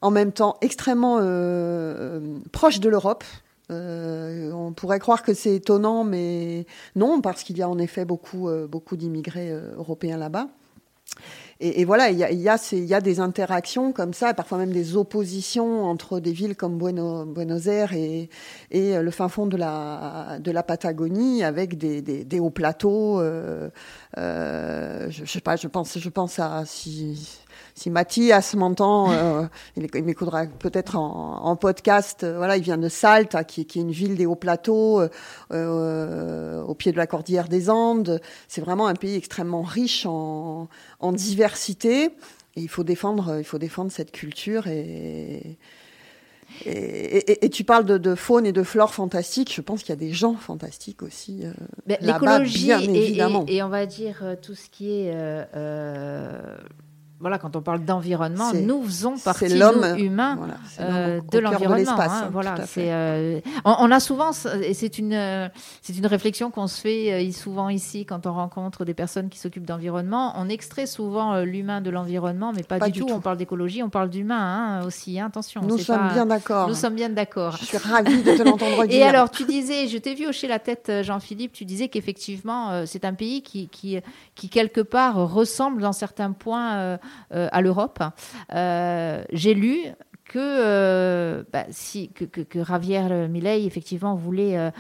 en 0.02 0.12
même 0.12 0.32
temps 0.32 0.58
extrêmement 0.62 1.18
euh, 1.22 2.40
proche 2.52 2.80
de 2.80 2.90
l'Europe. 2.90 3.24
Euh, 3.70 4.52
on 4.54 4.72
pourrait 4.72 5.00
croire 5.00 5.24
que 5.24 5.34
c'est 5.34 5.56
étonnant, 5.56 6.04
mais 6.04 6.66
non, 6.96 7.20
parce 7.20 7.44
qu'il 7.44 7.58
y 7.58 7.62
a 7.62 7.70
en 7.70 7.78
effet 7.80 8.06
beaucoup, 8.06 8.48
euh, 8.48 8.68
beaucoup 8.68 8.96
d'immigrés 8.96 9.52
européens 9.76 10.18
là-bas. 10.18 10.48
Et, 11.60 11.86
voilà, 11.86 12.12
il 12.12 12.20
y 12.20 12.94
a, 12.94 13.02
des 13.02 13.20
interactions 13.20 13.92
comme 13.92 14.14
ça, 14.14 14.36
parfois 14.36 14.60
même 14.60 14.72
des 14.72 14.96
oppositions 14.96 15.86
entre 15.86 16.20
des 16.20 16.32
villes 16.32 16.56
comme 16.56 16.78
Buenos 16.78 17.66
Aires 17.66 17.94
et, 17.94 18.30
le 18.72 19.10
fin 19.10 19.28
fond 19.28 19.48
de 19.48 19.58
la, 19.58 20.64
Patagonie, 20.68 21.44
avec 21.44 21.76
des, 21.80 22.40
hauts 22.40 22.52
plateaux. 22.52 23.20
Euh, 23.22 23.70
je, 24.16 25.10
je, 25.10 25.32
sais 25.32 25.42
pas, 25.42 25.56
je 25.56 25.68
pense, 25.68 25.98
je 25.98 26.10
pense 26.10 26.38
à 26.38 26.64
si 26.66 27.40
si 27.78 27.92
Mathias 27.92 28.56
m'entend, 28.56 29.12
euh, 29.12 29.44
il, 29.76 30.04
m'écoutera 30.04 30.48
peut-être 30.48 30.96
en, 30.96 31.56
podcast. 31.56 32.24
Euh, 32.24 32.38
voilà, 32.38 32.58
il 32.58 32.64
vient 32.64 32.80
de 32.80 32.90
Salta, 32.90 33.44
qui, 33.44 33.66
qui, 33.66 33.78
est 33.78 33.84
une 33.84 33.92
ville 33.92 34.16
des 34.16 34.26
hauts 34.26 34.36
plateaux, 34.36 35.00
euh, 35.52 36.62
au 36.64 36.74
pied 36.74 36.92
de 36.92 36.98
la 36.98 37.06
cordillère 37.06 37.48
des 37.48 37.70
Andes. 37.70 38.20
C'est 38.48 38.62
vraiment 38.62 38.88
un 38.88 38.96
pays 38.96 39.16
extrêmement 39.16 39.62
riche 39.62 40.08
en, 40.08 40.68
diversité. 41.14 42.06
Et 42.56 42.62
il 42.62 42.68
faut 42.68 42.84
défendre, 42.84 43.38
il 43.38 43.44
faut 43.44 43.60
défendre 43.60 43.92
cette 43.92 44.12
culture 44.12 44.66
et, 44.66 45.60
et, 46.66 47.50
tu 47.52 47.64
parles 47.64 47.86
de, 47.86 48.16
faune 48.16 48.48
et 48.48 48.52
de 48.52 48.64
flore 48.64 48.92
fantastiques. 48.92 49.54
Je 49.54 49.62
pense 49.62 49.82
qu'il 49.84 49.90
y 49.90 49.94
a 49.94 50.00
des 50.00 50.14
gens 50.14 50.34
fantastiques 50.34 51.04
aussi. 51.04 51.44
Ben, 51.86 51.98
l'écologie 52.02 52.72
et, 52.72 53.62
on 53.62 53.70
va 53.70 53.86
dire 53.86 54.24
tout 54.42 54.56
ce 54.56 54.68
qui 54.72 54.90
est 54.90 55.14
voilà, 57.20 57.40
quand 57.40 57.56
on 57.56 57.62
parle 57.62 57.84
d'environnement, 57.84 58.52
nous 58.54 58.84
faisons 58.84 59.18
partie, 59.18 59.46
nous, 59.46 59.96
humains, 59.98 60.38
euh, 60.80 61.20
de 61.32 61.40
l'environnement. 61.40 62.00
Hein, 62.00 62.30
voilà, 62.32 62.66
c'est. 62.68 62.92
Euh, 62.92 63.40
on, 63.66 63.90
a 63.90 64.00
souvent, 64.00 64.32
et 64.62 64.76
c'est 64.76 65.00
une, 65.00 65.50
c'est 65.82 65.98
une 65.98 66.06
réflexion 66.06 66.52
qu'on 66.52 66.68
se 66.68 66.80
fait 66.80 67.14
euh, 67.14 67.32
souvent 67.32 67.70
ici 67.70 68.06
quand 68.06 68.28
on 68.28 68.34
rencontre 68.34 68.86
des 68.86 68.94
personnes 68.94 69.30
qui 69.30 69.40
s'occupent 69.40 69.66
d'environnement. 69.66 70.34
On 70.36 70.48
extrait 70.48 70.86
souvent 70.86 71.42
l'humain 71.42 71.82
de 71.82 71.90
l'environnement, 71.90 72.54
mais 72.56 72.62
pas, 72.62 72.80
du, 72.80 73.00
tout. 73.00 73.08
On 73.10 73.20
parle 73.20 73.38
d'écologie, 73.38 73.82
on 73.82 73.90
parle 73.90 74.10
d'humain 74.10 74.82
hein, 74.82 74.86
aussi. 74.86 75.20
Hein, 75.20 75.28
attention. 75.28 75.62
Nous 75.64 75.80
sommes 75.80 76.10
bien 76.14 76.28
d'accord. 76.28 76.68
Nous 76.68 76.76
sommes 76.76 76.96
bien 76.96 77.10
d'accord. 77.10 77.58
Je 77.58 77.66
suis 77.66 77.78
ravie 77.78 78.22
de 78.22 78.38
te 78.38 78.44
l'entendre 78.44 78.86
dire. 78.88 79.00
Et 79.00 79.04
alors, 79.04 79.32
tu 79.32 79.46
disais, 79.46 79.88
je 79.88 79.98
t'ai 79.98 80.14
vu 80.14 80.28
hocher 80.28 80.48
la 80.48 80.60
tête, 80.60 80.92
Jean-Philippe. 81.02 81.54
Tu 81.54 81.66
disais 81.66 81.88
qu'effectivement, 81.88 82.86
c'est 82.86 83.06
un 83.06 83.16
pays 83.16 83.42
qui, 83.42 83.70
qui, 83.70 83.98
qui 84.36 84.50
quelque 84.50 84.82
part 84.82 85.16
ressemble 85.16 85.82
dans 85.82 85.94
certains 85.94 86.32
points 86.32 86.76
euh, 86.76 86.98
à 87.32 87.62
l'Europe. 87.62 88.00
Euh, 88.54 89.24
j'ai 89.32 89.54
lu 89.54 89.80
que, 90.26 90.38
euh, 90.38 91.44
bah, 91.52 91.66
si, 91.70 92.10
que, 92.10 92.64
Javier 92.64 93.28
Milei, 93.30 93.66
effectivement, 93.66 94.16
voulait 94.16 94.72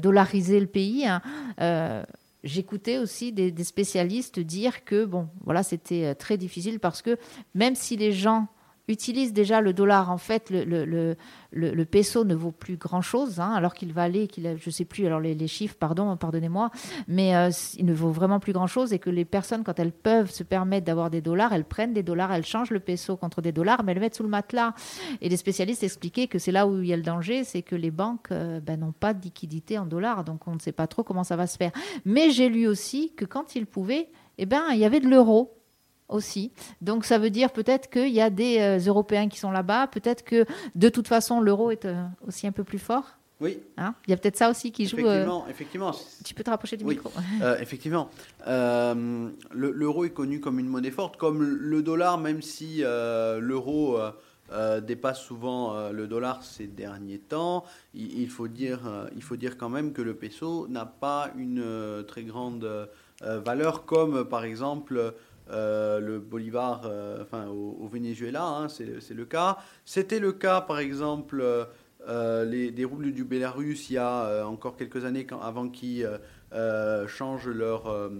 dollariser 0.00 0.60
le 0.60 0.66
pays. 0.66 1.06
Hein. 1.06 2.04
J'écoutais 2.44 2.98
aussi 2.98 3.32
des, 3.32 3.50
des, 3.50 3.64
spécialistes 3.64 4.38
dire 4.38 4.84
que, 4.84 5.04
bon, 5.04 5.28
voilà, 5.44 5.62
c'était 5.62 6.14
très 6.14 6.36
difficile 6.36 6.78
parce 6.78 7.02
que 7.02 7.18
même 7.54 7.74
si 7.74 7.96
les 7.96 8.12
gens 8.12 8.46
utilisent 8.88 9.32
déjà 9.32 9.60
le 9.60 9.72
dollar, 9.72 10.10
en 10.10 10.18
fait, 10.18 10.50
le, 10.50 10.64
le, 10.64 11.16
le, 11.52 11.84
peso 11.84 12.24
ne 12.24 12.34
vaut 12.34 12.52
plus 12.52 12.76
grand-chose, 12.76 13.40
hein, 13.40 13.52
alors 13.54 13.74
qu'il 13.74 13.92
valait, 13.92 14.28
qu'il 14.28 14.44
je 14.58 14.68
ne 14.68 14.72
sais 14.72 14.84
plus, 14.84 15.06
alors 15.06 15.20
les, 15.20 15.46
chiffres, 15.48 15.76
pardon, 15.78 16.16
pardonnez-moi, 16.16 16.70
mais 17.08 17.34
euh, 17.34 17.50
il 17.76 17.84
ne 17.84 17.94
vaut 17.94 18.10
vraiment 18.10 18.38
plus 18.38 18.52
grand-chose 18.52 18.92
et 18.92 18.98
que 18.98 19.10
les 19.10 19.24
personnes, 19.24 19.64
quand 19.64 19.78
elles 19.80 19.92
peuvent 19.92 20.30
se 20.30 20.44
permettre 20.44 20.86
d'avoir 20.86 21.10
des 21.10 21.20
dollars, 21.20 21.52
elles 21.52 21.64
prennent 21.64 21.92
des 21.92 22.02
dollars, 22.02 22.32
elles 22.32 22.46
changent 22.46 22.70
le 22.70 22.80
peso 22.80 23.16
contre 23.16 23.42
des 23.42 23.52
dollars, 23.52 23.82
mais 23.82 23.92
elles 23.92 23.98
le 23.98 24.02
mettent 24.02 24.16
sous 24.16 24.22
le 24.22 24.28
matelas. 24.28 24.74
Et 25.20 25.28
les 25.28 25.36
spécialistes 25.36 25.82
expliquaient 25.82 26.28
que 26.28 26.38
c'est 26.38 26.52
là 26.52 26.66
où 26.66 26.80
il 26.80 26.86
y 26.86 26.92
a 26.92 26.96
le 26.96 27.02
danger, 27.02 27.44
c'est 27.44 27.62
que 27.62 27.74
les 27.74 27.90
banques 27.90 28.30
euh, 28.30 28.60
ben, 28.60 28.78
n'ont 28.78 28.92
pas 28.92 29.14
de 29.14 29.22
liquidité 29.22 29.78
en 29.78 29.86
dollars, 29.86 30.24
donc 30.24 30.46
on 30.46 30.54
ne 30.54 30.60
sait 30.60 30.72
pas 30.72 30.86
trop 30.86 31.02
comment 31.02 31.24
ça 31.24 31.36
va 31.36 31.46
se 31.46 31.56
faire. 31.56 31.72
Mais 32.04 32.30
j'ai 32.30 32.48
lu 32.48 32.66
aussi 32.68 33.12
que 33.16 33.24
quand 33.24 33.56
ils 33.56 33.66
pouvaient, 33.66 34.08
eh 34.38 34.46
ben, 34.46 34.64
il 34.72 34.78
y 34.78 34.84
avait 34.84 35.00
de 35.00 35.08
l'euro 35.08 35.55
aussi. 36.08 36.52
Donc 36.80 37.04
ça 37.04 37.18
veut 37.18 37.30
dire 37.30 37.52
peut-être 37.52 37.90
qu'il 37.90 38.12
y 38.12 38.20
a 38.20 38.30
des 38.30 38.58
euh, 38.58 38.78
Européens 38.78 39.28
qui 39.28 39.38
sont 39.38 39.50
là-bas, 39.50 39.88
peut-être 39.88 40.24
que 40.24 40.44
de 40.74 40.88
toute 40.88 41.08
façon 41.08 41.40
l'euro 41.40 41.70
est 41.70 41.84
euh, 41.84 42.04
aussi 42.26 42.46
un 42.46 42.52
peu 42.52 42.64
plus 42.64 42.78
fort. 42.78 43.04
Oui. 43.38 43.58
Hein? 43.76 43.94
Il 44.06 44.12
y 44.12 44.14
a 44.14 44.16
peut-être 44.16 44.36
ça 44.36 44.48
aussi 44.48 44.72
qui 44.72 44.86
joue. 44.86 44.96
Euh, 44.98 45.26
effectivement, 45.50 45.94
Tu 46.24 46.32
peux 46.32 46.42
te 46.42 46.48
rapprocher 46.48 46.78
du 46.78 46.84
micro. 46.84 47.10
effectivement. 47.60 48.08
l'euro 48.46 50.04
est 50.04 50.10
connu 50.10 50.40
comme 50.40 50.58
une 50.58 50.68
monnaie 50.68 50.90
forte, 50.90 51.18
comme 51.18 51.42
le 51.42 51.82
dollar, 51.82 52.16
même 52.16 52.40
si 52.40 52.78
l'euro 52.78 53.98
dépasse 54.80 55.20
souvent 55.20 55.90
le 55.90 56.06
dollar 56.06 56.42
ces 56.42 56.66
derniers 56.66 57.18
temps. 57.18 57.64
Il, 57.92 58.30
faut 58.30 58.48
dire, 58.48 58.80
il 59.14 59.22
faut 59.22 59.36
dire 59.36 59.58
quand 59.58 59.68
même 59.68 59.92
que 59.92 60.00
le 60.00 60.14
peso 60.14 60.66
n'a 60.68 60.86
pas 60.86 61.30
une 61.36 62.04
très 62.08 62.22
grande 62.22 62.88
valeur 63.20 63.84
comme 63.84 64.24
par 64.26 64.44
exemple 64.44 65.12
euh, 65.50 66.00
le 66.00 66.18
Bolivar 66.18 66.82
euh, 66.86 67.22
enfin, 67.22 67.46
au, 67.46 67.86
Venezuela, 67.86 68.44
hein, 68.44 68.68
c'est 68.68 69.14
le 69.14 69.24
cas. 69.24 69.58
C'était 69.84 70.18
le 70.18 70.32
cas, 70.32 70.60
par 70.60 70.78
exemple, 70.78 71.44
euh, 72.08 72.70
des 72.70 72.84
roubles 72.84 73.12
du 73.12 73.24
Bélarus 73.24 73.90
il 73.90 73.94
y 73.94 73.98
a 73.98 74.46
encore 74.46 74.76
quelques 74.76 75.04
années 75.04 75.26
avant 75.40 75.68
qu'ils 75.68 76.08
changent 77.06 77.48
leur, 77.48 78.10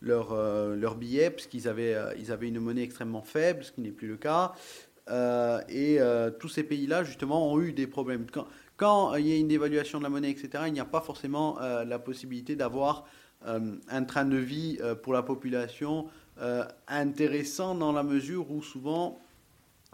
leur, 0.00 0.34
leur 0.76 0.94
billet, 0.96 1.30
parce 1.30 1.46
qu'ils 1.46 1.68
avaient, 1.68 1.94
avaient 1.94 2.48
une 2.48 2.60
monnaie 2.60 2.82
extrêmement 2.82 3.22
faible, 3.22 3.64
ce 3.64 3.72
qui 3.72 3.80
n'est 3.80 3.90
plus 3.90 4.08
le 4.08 4.16
cas. 4.16 4.52
et 5.68 5.98
tous 6.40 6.48
ces 6.48 6.64
pays-là, 6.64 7.04
justement, 7.04 7.52
ont 7.52 7.60
eu 7.60 7.72
des 7.72 7.86
problèmes. 7.86 8.26
Quand 8.76 9.14
il 9.14 9.28
y 9.28 9.32
a 9.32 9.36
une 9.36 9.48
dévaluation 9.48 9.98
de 9.98 10.04
la 10.04 10.10
monnaie, 10.10 10.30
etc., 10.30 10.64
il 10.66 10.72
n'y 10.72 10.80
a 10.80 10.84
pas 10.84 11.00
forcément 11.00 11.58
la 11.60 11.98
possibilité 12.00 12.56
d'avoir 12.56 13.04
un 13.46 14.04
train 14.04 14.24
de 14.24 14.36
vie 14.36 14.78
pour 15.02 15.12
la 15.12 15.22
population 15.22 16.08
euh, 16.40 16.64
intéressant 16.88 17.74
dans 17.74 17.92
la 17.92 18.02
mesure 18.02 18.50
où 18.50 18.62
souvent 18.62 19.20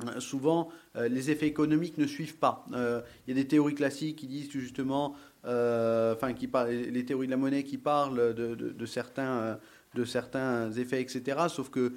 euh, 0.06 0.20
souvent 0.20 0.68
euh, 0.94 1.08
les 1.08 1.32
effets 1.32 1.48
économiques 1.48 1.98
ne 1.98 2.06
suivent 2.06 2.36
pas. 2.36 2.64
Il 2.70 3.02
y 3.26 3.32
a 3.32 3.34
des 3.34 3.48
théories 3.48 3.74
classiques 3.74 4.16
qui 4.16 4.28
disent 4.28 4.50
justement, 4.50 5.16
enfin, 5.44 6.32
qui 6.34 6.46
parlent, 6.46 6.70
les 6.70 7.04
théories 7.04 7.26
de 7.26 7.32
la 7.32 7.36
monnaie 7.36 7.64
qui 7.64 7.76
parlent 7.76 8.34
de, 8.34 8.86
certains, 8.86 9.58
de 9.94 10.04
certains 10.04 10.70
effets, 10.72 11.02
etc. 11.02 11.38
Sauf 11.48 11.70
que 11.70 11.94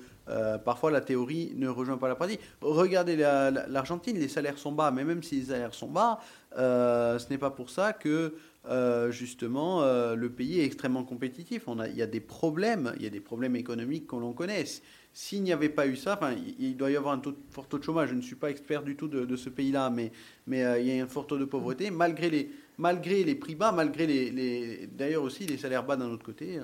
parfois 0.65 0.89
la 0.89 1.01
théorie 1.01 1.53
ne 1.55 1.67
rejoint 1.67 1.97
pas 1.97 2.07
la 2.07 2.15
pratique. 2.15 2.39
Regardez 2.61 3.15
l'Argentine, 3.15 4.17
les 4.17 4.27
salaires 4.27 4.57
sont 4.57 4.71
bas, 4.71 4.89
mais 4.89 5.03
même 5.03 5.21
si 5.21 5.35
les 5.35 5.45
salaires 5.45 5.75
sont 5.75 5.89
bas, 5.89 6.19
ce 6.55 7.29
n'est 7.29 7.37
pas 7.37 7.51
pour 7.51 7.69
ça 7.69 7.93
que 7.93 8.33
euh, 8.69 9.11
justement, 9.11 9.81
euh, 9.81 10.15
le 10.15 10.29
pays 10.29 10.59
est 10.59 10.65
extrêmement 10.65 11.03
compétitif. 11.03 11.63
On 11.67 11.79
a, 11.79 11.87
il 11.87 11.95
y 11.95 12.01
a 12.01 12.07
des 12.07 12.19
problèmes, 12.19 12.93
il 12.97 13.03
y 13.03 13.07
a 13.07 13.09
des 13.09 13.19
problèmes 13.19 13.55
économiques 13.55 14.07
que 14.07 14.15
l'on 14.15 14.33
connaît. 14.33 14.65
S'il 15.13 15.41
n'y 15.41 15.51
avait 15.51 15.69
pas 15.69 15.87
eu 15.87 15.95
ça, 15.95 16.13
enfin, 16.13 16.35
il 16.59 16.77
doit 16.77 16.91
y 16.91 16.95
avoir 16.95 17.15
un 17.15 17.19
taux, 17.19 17.33
fort 17.49 17.67
taux 17.67 17.79
de 17.79 17.83
chômage. 17.83 18.09
Je 18.09 18.15
ne 18.15 18.21
suis 18.21 18.35
pas 18.35 18.51
expert 18.51 18.83
du 18.83 18.95
tout 18.95 19.07
de, 19.07 19.35
ce 19.35 19.49
pays-là, 19.49 19.89
mais, 19.89 20.11
mais 20.45 20.63
euh, 20.63 20.79
il 20.79 20.87
y 20.87 20.99
a 20.99 21.03
un 21.03 21.07
fort 21.07 21.25
taux 21.25 21.39
de 21.39 21.45
pauvreté, 21.45 21.89
malgré 21.89 22.29
les, 22.29 22.51
malgré 22.77 23.23
les 23.23 23.35
prix 23.35 23.55
bas, 23.55 23.71
malgré 23.71 24.05
les, 24.05 24.87
d'ailleurs 24.87 25.23
aussi 25.23 25.45
les 25.47 25.57
salaires 25.57 25.83
bas 25.83 25.95
d'un 25.95 26.09
autre 26.09 26.25
côté. 26.25 26.59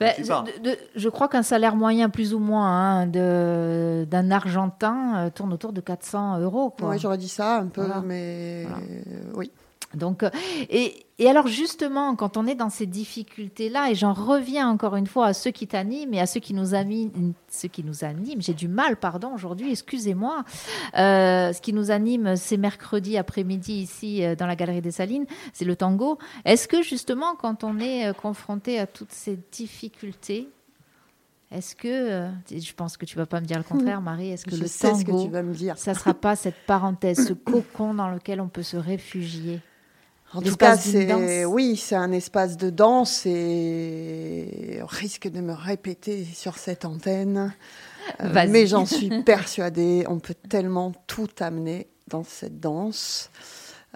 Ben, 0.00 0.14
je 0.96 1.08
crois 1.10 1.28
qu'un 1.28 1.42
salaire 1.42 1.76
moyen, 1.76 2.08
plus 2.08 2.32
ou 2.32 2.38
moins, 2.38 3.02
hein, 3.02 3.06
d'un 3.06 4.30
Argentin 4.30 5.28
tourne 5.34 5.52
autour 5.52 5.74
de 5.74 5.82
400 5.82 6.40
euros. 6.40 6.74
Oui, 6.80 6.98
j'aurais 6.98 7.18
dit 7.18 7.28
ça 7.28 7.58
un 7.58 7.66
peu, 7.66 7.86
mais 8.04 8.66
oui. 9.34 9.50
Donc, 9.94 10.22
euh, 10.22 10.30
et, 10.70 11.06
et, 11.18 11.28
alors 11.28 11.46
justement, 11.46 12.16
quand 12.16 12.36
on 12.36 12.46
est 12.46 12.54
dans 12.54 12.70
ces 12.70 12.86
difficultés-là, 12.86 13.90
et 13.90 13.94
j'en 13.94 14.12
reviens 14.12 14.68
encore 14.68 14.96
une 14.96 15.06
fois 15.06 15.26
à 15.26 15.32
ceux 15.32 15.50
qui 15.50 15.66
t'animent 15.66 16.14
et 16.14 16.20
à 16.20 16.26
ceux 16.26 16.40
qui 16.40 16.54
nous 16.54 16.74
animent, 16.74 17.32
ceux 17.48 17.68
qui 17.68 17.84
nous 17.84 18.04
animent, 18.04 18.40
j'ai 18.40 18.54
du 18.54 18.68
mal, 18.68 18.96
pardon, 18.96 19.32
aujourd'hui, 19.34 19.70
excusez-moi. 19.72 20.44
Euh, 20.96 21.52
ce 21.52 21.60
qui 21.60 21.72
nous 21.72 21.90
anime, 21.90 22.36
c'est 22.36 22.56
mercredi 22.56 23.16
après-midi 23.16 23.74
ici 23.74 24.24
euh, 24.24 24.34
dans 24.34 24.46
la 24.46 24.56
Galerie 24.56 24.82
des 24.82 24.90
Salines, 24.90 25.26
c'est 25.52 25.64
le 25.64 25.76
tango. 25.76 26.18
Est-ce 26.44 26.68
que 26.68 26.82
justement, 26.82 27.34
quand 27.36 27.64
on 27.64 27.78
est 27.78 28.16
confronté 28.16 28.78
à 28.78 28.86
toutes 28.86 29.12
ces 29.12 29.38
difficultés, 29.50 30.48
est-ce 31.50 31.76
que, 31.76 32.28
je 32.50 32.72
pense 32.72 32.96
que 32.96 33.04
tu 33.04 33.18
vas 33.18 33.26
pas 33.26 33.40
me 33.40 33.44
dire 33.44 33.58
le 33.58 33.64
contraire, 33.64 34.00
Marie, 34.00 34.30
est-ce 34.30 34.46
que 34.46 34.56
je 34.56 34.62
le 34.62 34.68
tango, 34.68 34.98
ce 34.98 35.04
que 35.04 35.26
tu 35.26 35.30
vas 35.30 35.42
me 35.42 35.52
dire. 35.52 35.76
ça 35.76 35.92
sera 35.92 36.14
pas 36.14 36.34
cette 36.34 36.56
parenthèse, 36.66 37.26
ce 37.28 37.34
cocon 37.34 37.92
dans 37.92 38.08
lequel 38.08 38.40
on 38.40 38.48
peut 38.48 38.62
se 38.62 38.78
réfugier? 38.78 39.60
En 40.34 40.40
tout 40.40 40.56
cas, 40.56 40.76
c'est 40.76 41.44
oui, 41.44 41.76
c'est 41.76 41.94
un 41.94 42.12
espace 42.12 42.56
de 42.56 42.70
danse 42.70 43.26
et 43.26 44.80
on 44.82 44.86
risque 44.86 45.28
de 45.28 45.40
me 45.40 45.52
répéter 45.52 46.24
sur 46.24 46.56
cette 46.56 46.84
antenne. 46.84 47.54
Euh, 48.20 48.46
mais 48.48 48.66
j'en 48.66 48.86
suis 48.86 49.22
persuadée, 49.22 50.04
on 50.08 50.18
peut 50.18 50.34
tellement 50.48 50.92
tout 51.06 51.28
amener 51.40 51.88
dans 52.08 52.24
cette 52.24 52.60
danse. 52.60 53.30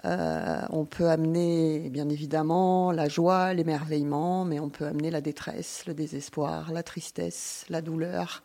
Euh, 0.05 0.61
on 0.69 0.85
peut 0.85 1.09
amener, 1.09 1.89
bien 1.89 2.07
évidemment, 2.09 2.91
la 2.91 3.09
joie, 3.09 3.53
l'émerveillement, 3.53 4.45
mais 4.45 4.59
on 4.59 4.69
peut 4.69 4.85
amener 4.85 5.09
la 5.09 5.21
détresse, 5.21 5.83
le 5.87 5.95
désespoir, 5.95 6.71
la 6.71 6.83
tristesse, 6.83 7.65
la 7.69 7.81
douleur 7.81 8.43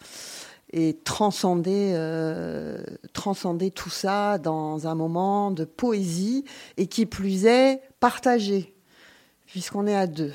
et 0.72 0.96
transcender, 1.04 1.92
euh, 1.94 2.82
transcender 3.12 3.70
tout 3.70 3.90
ça 3.90 4.38
dans 4.38 4.86
un 4.86 4.94
moment 4.94 5.50
de 5.50 5.64
poésie 5.64 6.44
et 6.76 6.86
qui 6.86 7.06
plus 7.06 7.46
est 7.46 7.80
partagé, 8.00 8.74
puisqu'on 9.46 9.86
est 9.86 9.96
à 9.96 10.06
deux 10.06 10.32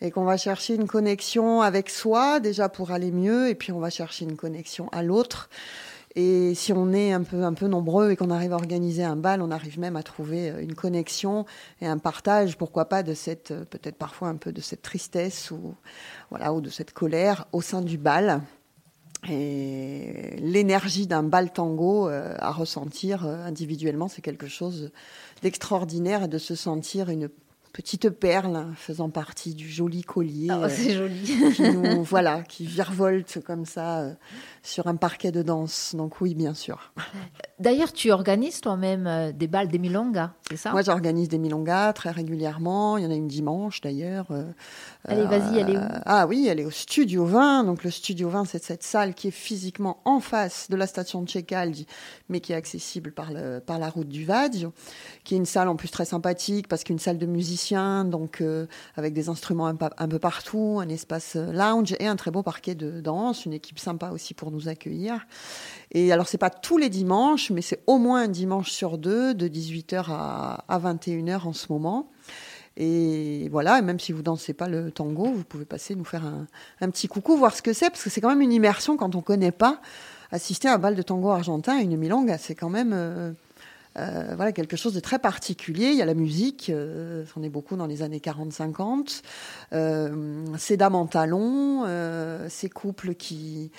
et 0.00 0.10
qu'on 0.10 0.24
va 0.24 0.36
chercher 0.36 0.74
une 0.74 0.86
connexion 0.86 1.60
avec 1.60 1.90
soi 1.90 2.40
déjà 2.40 2.68
pour 2.68 2.92
aller 2.92 3.10
mieux 3.10 3.48
et 3.48 3.54
puis 3.54 3.72
on 3.72 3.80
va 3.80 3.90
chercher 3.90 4.24
une 4.24 4.36
connexion 4.36 4.88
à 4.90 5.02
l'autre. 5.02 5.48
Et 6.14 6.54
si 6.54 6.72
on 6.72 6.92
est 6.92 7.12
un 7.12 7.22
peu, 7.22 7.44
un 7.44 7.52
peu 7.52 7.68
nombreux 7.68 8.10
et 8.10 8.16
qu'on 8.16 8.30
arrive 8.30 8.52
à 8.52 8.56
organiser 8.56 9.04
un 9.04 9.14
bal, 9.14 9.40
on 9.42 9.50
arrive 9.50 9.78
même 9.78 9.94
à 9.94 10.02
trouver 10.02 10.50
euh, 10.50 10.62
une 10.62 10.74
connexion 10.74 11.44
et 11.80 11.86
un 11.86 11.98
partage, 11.98 12.56
pourquoi 12.56 12.86
pas, 12.86 13.02
de 13.02 13.14
cette, 13.14 13.52
euh, 13.52 13.64
peut-être 13.64 13.96
parfois 13.96 14.28
un 14.28 14.36
peu 14.36 14.50
de 14.50 14.60
cette 14.60 14.82
tristesse 14.82 15.50
ou, 15.50 15.74
voilà, 16.30 16.52
ou 16.52 16.60
de 16.60 16.70
cette 16.70 16.92
colère 16.92 17.46
au 17.52 17.60
sein 17.60 17.82
du 17.82 17.98
bal. 17.98 18.40
Et 19.26 20.36
l'énergie 20.38 21.06
d'un 21.06 21.24
bal 21.24 21.52
tango 21.52 22.08
euh, 22.08 22.34
à 22.38 22.52
ressentir 22.52 23.26
euh, 23.26 23.44
individuellement, 23.44 24.08
c'est 24.08 24.22
quelque 24.22 24.46
chose 24.46 24.92
d'extraordinaire 25.42 26.24
et 26.24 26.28
de 26.28 26.38
se 26.38 26.54
sentir 26.54 27.10
une 27.10 27.28
petite 27.72 28.10
perle 28.10 28.66
faisant 28.76 29.10
partie 29.10 29.54
du 29.54 29.68
joli 29.68 30.02
collier. 30.02 30.48
Oh, 30.52 30.66
c'est 30.68 30.94
joli. 30.94 31.52
qui 31.54 31.62
nous, 31.62 32.02
voilà, 32.04 32.42
qui 32.42 32.64
virevolte 32.66 33.40
comme 33.44 33.64
ça 33.64 34.04
sur 34.62 34.86
un 34.86 34.96
parquet 34.96 35.32
de 35.32 35.42
danse. 35.42 35.94
Donc 35.96 36.20
oui, 36.20 36.34
bien 36.34 36.54
sûr. 36.54 36.92
D'ailleurs, 37.58 37.92
tu 37.92 38.10
organises 38.12 38.60
toi-même 38.60 39.06
euh, 39.06 39.32
des 39.32 39.46
balles, 39.48 39.68
des 39.68 39.78
milongas, 39.78 40.32
c'est 40.50 40.56
ça? 40.56 40.72
Moi, 40.72 40.82
j'organise 40.82 41.28
des 41.28 41.38
milongas 41.38 41.92
très 41.92 42.10
régulièrement. 42.10 42.98
Il 42.98 43.04
y 43.04 43.06
en 43.06 43.10
a 43.10 43.14
une 43.14 43.28
dimanche 43.28 43.80
d'ailleurs. 43.80 44.26
Euh, 44.30 44.44
allez, 45.04 45.24
vas-y, 45.24 45.58
elle 45.58 45.70
est 45.70 45.76
où? 45.76 45.80
euh, 45.80 45.98
Ah 46.06 46.26
oui, 46.26 46.46
elle 46.48 46.60
est 46.60 46.64
au 46.64 46.70
Studio 46.70 47.24
20. 47.24 47.64
Donc 47.64 47.84
le 47.84 47.90
Studio 47.90 48.28
20, 48.28 48.44
c'est 48.44 48.62
cette 48.62 48.82
salle 48.82 49.14
qui 49.14 49.28
est 49.28 49.32
physiquement 49.32 50.00
en 50.04 50.20
face 50.20 50.68
de 50.70 50.76
la 50.76 50.86
station 50.86 51.22
de 51.22 51.28
Tchécaldi, 51.28 51.86
mais 52.28 52.40
qui 52.40 52.52
est 52.52 52.56
accessible 52.56 53.12
par, 53.12 53.32
le, 53.32 53.60
par 53.60 53.78
la 53.78 53.88
route 53.90 54.08
du 54.08 54.24
Vadio, 54.24 54.72
qui 55.24 55.34
est 55.34 55.38
une 55.38 55.46
salle 55.46 55.68
en 55.68 55.76
plus 55.76 55.90
très 55.90 56.04
sympathique 56.04 56.68
parce 56.68 56.84
qu'une 56.84 56.98
salle 56.98 57.18
de 57.18 57.26
donc 58.04 58.42
avec 58.96 59.12
des 59.12 59.28
instruments 59.28 59.66
un, 59.66 60.08
peu 60.08 60.18
partout, 60.18 60.78
un 60.80 60.88
espace 60.88 61.36
lounge 61.36 61.94
et 61.98 62.06
un 62.06 62.16
très 62.16 62.30
beau 62.30 62.42
parquet 62.42 62.74
de 62.74 63.00
danse, 63.00 63.44
une 63.44 63.52
équipe 63.52 63.78
sympa 63.78 64.10
aussi 64.10 64.34
pour 64.34 64.50
nous 64.50 64.68
accueillir. 64.68 65.26
Et 65.92 66.12
alors, 66.12 66.28
c'est 66.28 66.38
pas 66.38 66.50
tous 66.50 66.78
les 66.78 66.88
dimanches, 66.88 67.50
mais 67.50 67.62
c'est 67.62 67.82
au 67.86 67.98
moins 67.98 68.22
un 68.22 68.28
dimanche 68.28 68.70
sur 68.70 68.98
deux, 68.98 69.34
de 69.34 69.48
18h 69.48 70.06
à, 70.08 70.78
21h 70.78 71.46
en 71.46 71.52
ce 71.52 71.72
moment. 71.72 72.10
Et 72.76 73.48
voilà, 73.50 73.82
même 73.82 73.98
si 73.98 74.12
vous 74.12 74.22
dansez 74.22 74.52
pas 74.52 74.68
le 74.68 74.92
tango, 74.92 75.24
vous 75.24 75.44
pouvez 75.44 75.64
passer 75.64 75.96
nous 75.96 76.04
faire 76.04 76.24
un, 76.80 76.90
petit 76.90 77.08
coucou, 77.08 77.36
voir 77.36 77.54
ce 77.54 77.62
que 77.62 77.72
c'est, 77.72 77.90
parce 77.90 78.04
que 78.04 78.10
c'est 78.10 78.20
quand 78.20 78.28
même 78.28 78.42
une 78.42 78.52
immersion 78.52 78.96
quand 78.96 79.14
on 79.14 79.22
connaît 79.22 79.52
pas. 79.52 79.80
Assister 80.30 80.68
à 80.68 80.74
un 80.74 80.78
bal 80.78 80.94
de 80.94 81.02
tango 81.02 81.30
argentin, 81.30 81.78
une 81.78 81.96
milonga, 81.96 82.36
c'est 82.36 82.54
quand 82.54 82.68
même 82.68 82.92
euh, 82.92 83.32
euh, 83.98 84.34
voilà, 84.36 84.52
quelque 84.52 84.76
chose 84.76 84.94
de 84.94 85.00
très 85.00 85.18
particulier. 85.18 85.88
Il 85.88 85.96
y 85.96 86.02
a 86.02 86.06
la 86.06 86.14
musique, 86.14 86.70
euh, 86.70 87.24
c'en 87.34 87.42
est 87.42 87.48
beaucoup 87.48 87.76
dans 87.76 87.86
les 87.86 88.02
années 88.02 88.18
40-50. 88.18 89.22
Euh, 89.72 90.44
ces 90.56 90.76
dames 90.76 90.94
en 90.94 91.06
talons, 91.06 91.84
ces 92.48 92.68
couples 92.68 93.14
qui, 93.14 93.70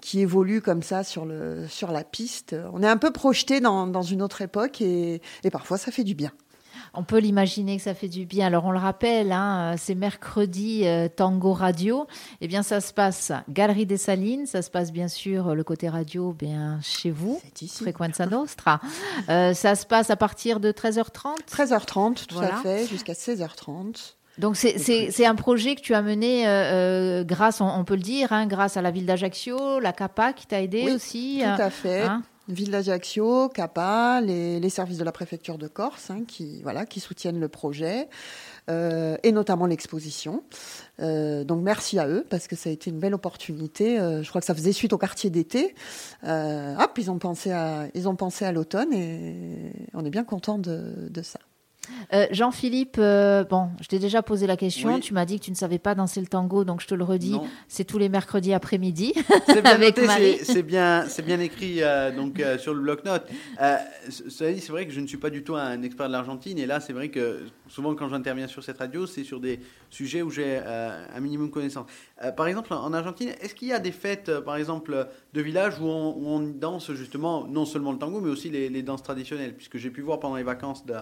qui 0.00 0.20
évoluent 0.20 0.62
comme 0.62 0.82
ça 0.82 1.02
sur, 1.04 1.24
le, 1.24 1.66
sur 1.68 1.90
la 1.92 2.04
piste. 2.04 2.54
On 2.72 2.82
est 2.82 2.88
un 2.88 2.96
peu 2.96 3.10
projeté 3.10 3.60
dans, 3.60 3.86
dans 3.86 4.02
une 4.02 4.22
autre 4.22 4.42
époque 4.42 4.80
et, 4.80 5.20
et 5.42 5.50
parfois 5.50 5.78
ça 5.78 5.90
fait 5.90 6.04
du 6.04 6.14
bien. 6.14 6.32
On 6.96 7.02
peut 7.02 7.18
l'imaginer 7.18 7.76
que 7.76 7.82
ça 7.82 7.94
fait 7.94 8.08
du 8.08 8.24
bien. 8.24 8.46
Alors 8.46 8.64
on 8.64 8.70
le 8.70 8.78
rappelle, 8.78 9.32
hein, 9.32 9.74
c'est 9.76 9.94
mercredi 9.94 10.82
euh, 10.84 11.08
Tango 11.08 11.52
Radio. 11.52 12.06
Eh 12.40 12.48
bien 12.48 12.62
ça 12.62 12.80
se 12.80 12.92
passe 12.92 13.32
Galerie 13.48 13.86
des 13.86 13.96
Salines, 13.96 14.46
ça 14.46 14.62
se 14.62 14.70
passe 14.70 14.92
bien 14.92 15.08
sûr 15.08 15.54
le 15.54 15.64
côté 15.64 15.88
radio 15.88 16.32
bien 16.32 16.78
chez 16.82 17.10
vous, 17.10 17.40
Frequenza 17.80 18.26
Nostra. 18.26 18.80
Euh, 19.28 19.54
ça 19.54 19.74
se 19.74 19.86
passe 19.86 20.10
à 20.10 20.16
partir 20.16 20.60
de 20.60 20.70
13h30 20.70 21.36
13h30, 21.50 22.26
tout 22.26 22.38
à 22.38 22.62
fait, 22.62 22.86
jusqu'à 22.86 23.14
16h30. 23.14 24.14
Donc 24.38 24.56
c'est 24.56 25.26
un 25.26 25.34
projet 25.34 25.76
que 25.76 25.80
tu 25.80 25.94
as 25.94 26.02
mené 26.02 26.48
euh, 26.48 27.24
grâce, 27.24 27.60
on, 27.60 27.84
peut 27.84 27.94
le 27.94 28.02
dire, 28.02 28.32
hein, 28.32 28.46
grâce 28.46 28.76
à 28.76 28.82
la 28.82 28.90
ville 28.90 29.06
d'Ajaccio, 29.06 29.78
la 29.80 29.92
CAPA 29.92 30.32
qui 30.32 30.46
t'a 30.46 30.60
aidé 30.60 30.92
aussi. 30.92 31.42
Tout 31.42 31.62
à 31.62 31.70
fait. 31.70 32.02
Hein 32.02 32.22
Ville 32.48 32.70
d'Ajaccio, 32.70 33.48
CAPA, 33.48 34.20
les, 34.20 34.68
services 34.68 34.98
de 34.98 35.04
la 35.04 35.12
préfecture 35.12 35.56
de 35.56 35.66
Corse 35.68 36.10
hein, 36.10 36.24
qui, 36.26 36.62
voilà, 36.62 36.84
qui 36.84 37.00
soutiennent 37.00 37.40
le 37.40 37.48
projet. 37.48 38.08
Euh, 38.70 39.18
et 39.22 39.30
notamment 39.30 39.66
l'exposition. 39.66 40.42
Euh, 41.00 41.44
donc 41.44 41.62
merci 41.62 41.98
à 41.98 42.08
eux 42.08 42.24
parce 42.30 42.48
que 42.48 42.56
ça 42.56 42.70
a 42.70 42.72
été 42.72 42.88
une 42.88 42.98
belle 42.98 43.12
opportunité. 43.12 43.98
Euh, 43.98 44.22
je 44.22 44.28
crois 44.30 44.40
que 44.40 44.46
ça 44.46 44.54
faisait 44.54 44.72
suite 44.72 44.94
au 44.94 44.98
quartier 44.98 45.28
d'été. 45.28 45.74
hop, 46.22 46.98
ils 46.98 47.10
ont 47.10 47.18
pensé 47.18 47.52
à, 47.52 47.88
ils 47.94 48.08
ont 48.08 48.16
pensé 48.16 48.46
à 48.46 48.52
l'automne 48.52 48.92
et 48.94 49.72
on 49.92 50.04
est 50.04 50.10
bien 50.10 50.24
content 50.24 50.58
de, 50.58 51.08
de 51.10 51.22
ça. 51.22 51.40
Euh, 52.12 52.26
Jean-Philippe, 52.30 52.96
euh, 52.98 53.44
bon, 53.44 53.70
je 53.80 53.88
t'ai 53.88 53.98
déjà 53.98 54.22
posé 54.22 54.46
la 54.46 54.56
question. 54.56 55.00
Tu 55.00 55.14
m'as 55.14 55.24
dit 55.24 55.38
que 55.38 55.44
tu 55.44 55.50
ne 55.50 55.56
savais 55.56 55.78
pas 55.78 55.94
danser 55.94 56.20
le 56.20 56.26
tango, 56.26 56.64
donc 56.64 56.80
je 56.80 56.86
te 56.86 56.94
le 56.94 57.04
redis. 57.04 57.36
C'est 57.68 57.84
tous 57.84 57.98
les 57.98 58.08
mercredis 58.08 58.52
après-midi. 58.52 59.14
C'est 59.46 59.62
bien 59.62 59.78
c'est 60.42 60.62
bien, 60.62 61.04
c'est 61.08 61.24
bien 61.24 61.40
écrit 61.40 61.82
euh, 61.82 62.14
donc 62.14 62.42
sur 62.58 62.74
le 62.74 62.80
bloc-notes. 62.80 63.28
c'est 64.08 64.68
vrai 64.68 64.86
que 64.86 64.92
je 64.92 65.00
ne 65.00 65.06
suis 65.06 65.18
pas 65.18 65.30
du 65.30 65.42
tout 65.42 65.56
un 65.56 65.82
expert 65.82 66.06
de 66.08 66.12
l'Argentine, 66.12 66.58
et 66.58 66.66
là, 66.66 66.80
c'est 66.80 66.92
vrai 66.92 67.08
que 67.08 67.40
souvent 67.68 67.94
quand 67.94 68.08
j'interviens 68.08 68.46
sur 68.46 68.62
cette 68.62 68.78
radio, 68.78 69.06
c'est 69.06 69.24
sur 69.24 69.40
des 69.40 69.60
sujets 69.90 70.22
où 70.22 70.30
j'ai 70.30 70.58
un 70.58 71.20
minimum 71.20 71.48
de 71.48 71.52
connaissances. 71.52 71.86
par 72.36 72.46
exemple, 72.46 72.72
en 72.72 72.92
Argentine, 72.92 73.30
est-ce 73.40 73.54
qu'il 73.54 73.68
y 73.68 73.72
a 73.72 73.78
des 73.78 73.92
fêtes, 73.92 74.40
par 74.40 74.56
exemple, 74.56 75.08
de 75.32 75.40
village 75.40 75.80
où 75.80 75.86
on, 75.86 76.44
danse 76.44 76.92
justement 76.92 77.46
non 77.46 77.64
seulement 77.64 77.92
le 77.92 77.98
tango, 77.98 78.20
mais 78.20 78.30
aussi 78.30 78.50
les, 78.50 78.68
les 78.68 78.82
danses 78.82 79.02
traditionnelles, 79.02 79.54
puisque 79.54 79.78
j'ai 79.78 79.90
pu 79.90 80.02
voir 80.02 80.20
pendant 80.20 80.36
les 80.36 80.42
vacances 80.42 80.84
de 80.84 80.94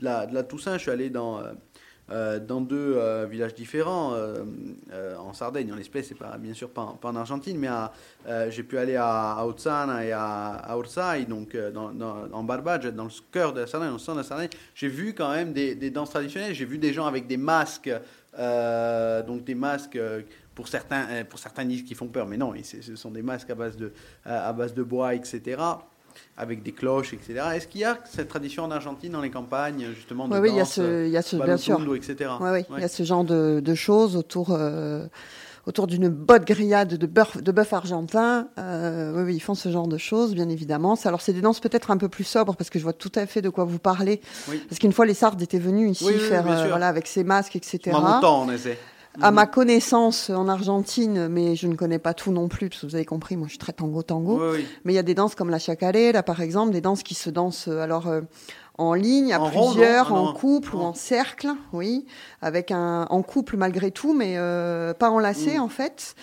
de 0.00 0.34
la, 0.34 0.42
Toussaint, 0.42 0.74
je 0.74 0.82
suis 0.82 0.90
allé 0.90 1.10
dans, 1.10 1.38
euh, 1.38 1.52
euh, 2.10 2.40
dans 2.40 2.60
deux 2.60 2.94
euh, 2.96 3.26
villages 3.30 3.54
différents, 3.54 4.14
en 5.18 5.32
Sardaigne, 5.32 5.72
en 5.72 5.76
l'espèce, 5.76 6.08
c'est 6.08 6.18
pas, 6.18 6.36
bien 6.38 6.54
sûr 6.54 6.70
pas, 6.70 6.98
en 7.02 7.16
Argentine, 7.16 7.58
mais 7.58 7.68
j'ai 8.50 8.62
pu 8.62 8.78
aller 8.78 8.96
à, 8.96 9.36
à 9.38 10.02
et 10.04 10.12
à, 10.12 10.46
à 10.54 10.76
Orsay, 10.76 11.24
donc 11.26 11.56
dans, 11.56 11.92
en 12.32 12.42
Barbage, 12.42 12.86
dans 12.86 13.04
le 13.04 13.10
cœur 13.30 13.52
de 13.52 13.60
la 13.60 13.66
Sardaigne, 13.66 13.92
au 13.92 13.98
centre 13.98 14.18
de 14.18 14.22
la 14.22 14.28
Sardaigne. 14.28 14.50
J'ai 14.74 14.88
vu 14.88 15.14
quand 15.14 15.30
même 15.30 15.52
des, 15.52 15.90
danses 15.90 16.10
traditionnelles, 16.10 16.54
j'ai 16.54 16.64
vu 16.64 16.78
des 16.78 16.92
gens 16.92 17.06
avec 17.06 17.26
des 17.26 17.36
masques, 17.36 17.90
donc 18.36 19.44
des 19.44 19.54
masques 19.54 19.98
pour 20.54 20.68
certains, 20.68 21.24
pour 21.28 21.38
certains 21.38 21.64
disent 21.64 21.84
qui 21.84 21.94
font 21.94 22.08
peur, 22.08 22.26
mais 22.26 22.36
non, 22.36 22.52
ce 22.62 22.96
sont 22.96 23.10
des 23.10 23.22
masques 23.22 23.50
à 23.50 23.54
base 23.54 23.76
de, 23.76 23.92
à 24.24 24.52
base 24.52 24.74
de 24.74 24.82
bois, 24.82 25.14
etc 25.14 25.58
avec 26.36 26.62
des 26.62 26.72
cloches, 26.72 27.12
etc. 27.12 27.40
Est-ce 27.54 27.66
qu'il 27.66 27.80
y 27.80 27.84
a 27.84 27.98
cette 28.04 28.28
tradition 28.28 28.64
en 28.64 28.70
Argentine, 28.70 29.12
dans 29.12 29.20
les 29.20 29.30
campagnes, 29.30 29.88
justement, 29.94 30.28
de 30.28 30.34
oui, 30.34 30.40
oui, 30.40 30.50
il 30.52 30.56
y 30.56 30.60
a 30.60 30.64
ce, 30.64 31.06
il 31.06 31.12
y 31.12 31.16
a 31.16 31.22
ce 31.22 31.36
bien 31.36 31.56
sûr. 31.56 31.80
etc. 31.94 32.30
Oui, 32.40 32.50
oui, 32.52 32.64
il 32.76 32.80
y 32.80 32.84
a 32.84 32.88
ce 32.88 33.02
genre 33.02 33.24
de, 33.24 33.60
de 33.60 33.74
choses 33.74 34.16
autour, 34.16 34.50
euh, 34.52 35.06
autour 35.66 35.86
d'une 35.86 36.08
bonne 36.08 36.44
grillade 36.44 36.94
de 36.94 37.06
bœuf, 37.06 37.42
de 37.42 37.52
bœuf 37.52 37.72
argentin. 37.72 38.48
Euh, 38.58 39.12
oui, 39.16 39.22
oui, 39.24 39.36
ils 39.36 39.40
font 39.40 39.54
ce 39.54 39.68
genre 39.70 39.88
de 39.88 39.98
choses, 39.98 40.34
bien 40.34 40.48
évidemment. 40.48 40.96
Alors, 41.04 41.20
c'est 41.20 41.32
des 41.32 41.42
danses 41.42 41.60
peut-être 41.60 41.90
un 41.90 41.96
peu 41.96 42.08
plus 42.08 42.24
sobres, 42.24 42.56
parce 42.56 42.70
que 42.70 42.78
je 42.78 42.84
vois 42.84 42.92
tout 42.92 43.12
à 43.14 43.26
fait 43.26 43.42
de 43.42 43.48
quoi 43.48 43.64
vous 43.64 43.78
parlez. 43.78 44.20
Parce 44.68 44.78
qu'une 44.78 44.92
fois, 44.92 45.06
les 45.06 45.14
Sardes 45.14 45.40
étaient 45.42 45.58
venus 45.58 46.00
ici 46.00 46.12
faire, 46.14 46.46
euh, 46.50 46.68
voilà, 46.68 46.88
avec 46.88 47.06
ces 47.06 47.24
masques, 47.24 47.56
etc. 47.56 47.94
En 47.94 48.20
temps, 48.20 48.42
on 48.46 48.50
essaie. 48.50 48.78
À 49.22 49.30
ma 49.30 49.46
connaissance, 49.46 50.30
en 50.30 50.48
Argentine, 50.48 51.28
mais 51.28 51.56
je 51.56 51.66
ne 51.66 51.74
connais 51.74 51.98
pas 51.98 52.14
tout 52.14 52.32
non 52.32 52.48
plus, 52.48 52.68
parce 52.68 52.82
que 52.82 52.86
vous 52.86 52.94
avez 52.94 53.04
compris, 53.04 53.36
moi 53.36 53.46
je 53.46 53.52
suis 53.52 53.58
très 53.58 53.72
tango-tango. 53.72 54.38
Oui, 54.40 54.58
oui. 54.58 54.66
Mais 54.84 54.92
il 54.92 54.96
y 54.96 54.98
a 54.98 55.02
des 55.02 55.14
danses 55.14 55.34
comme 55.34 55.50
la 55.50 55.58
chacarera, 55.58 56.22
par 56.22 56.40
exemple, 56.40 56.72
des 56.72 56.80
danses 56.80 57.02
qui 57.02 57.14
se 57.14 57.30
dansent 57.30 57.68
euh, 57.68 57.80
alors 57.80 58.06
euh, 58.08 58.22
en 58.78 58.94
ligne, 58.94 59.32
à 59.32 59.40
En 59.40 59.50
rond, 59.50 59.70
plusieurs, 59.72 60.10
non 60.10 60.16
Ah 60.16 60.20
en 60.20 60.24
non. 60.26 60.32
couple 60.32 60.74
ou 60.74 60.80
en 60.80 60.94
cercle, 60.94 61.48
oui, 61.72 62.06
avec 62.40 62.70
un 62.70 63.06
en 63.10 63.22
couple 63.22 63.56
malgré 63.56 63.90
tout, 63.90 64.14
mais 64.14 64.34
euh, 64.38 64.94
pas 64.94 65.10
enlacé 65.10 65.58
Mm. 65.58 65.62
en 65.62 65.68
fait. 65.68 66.14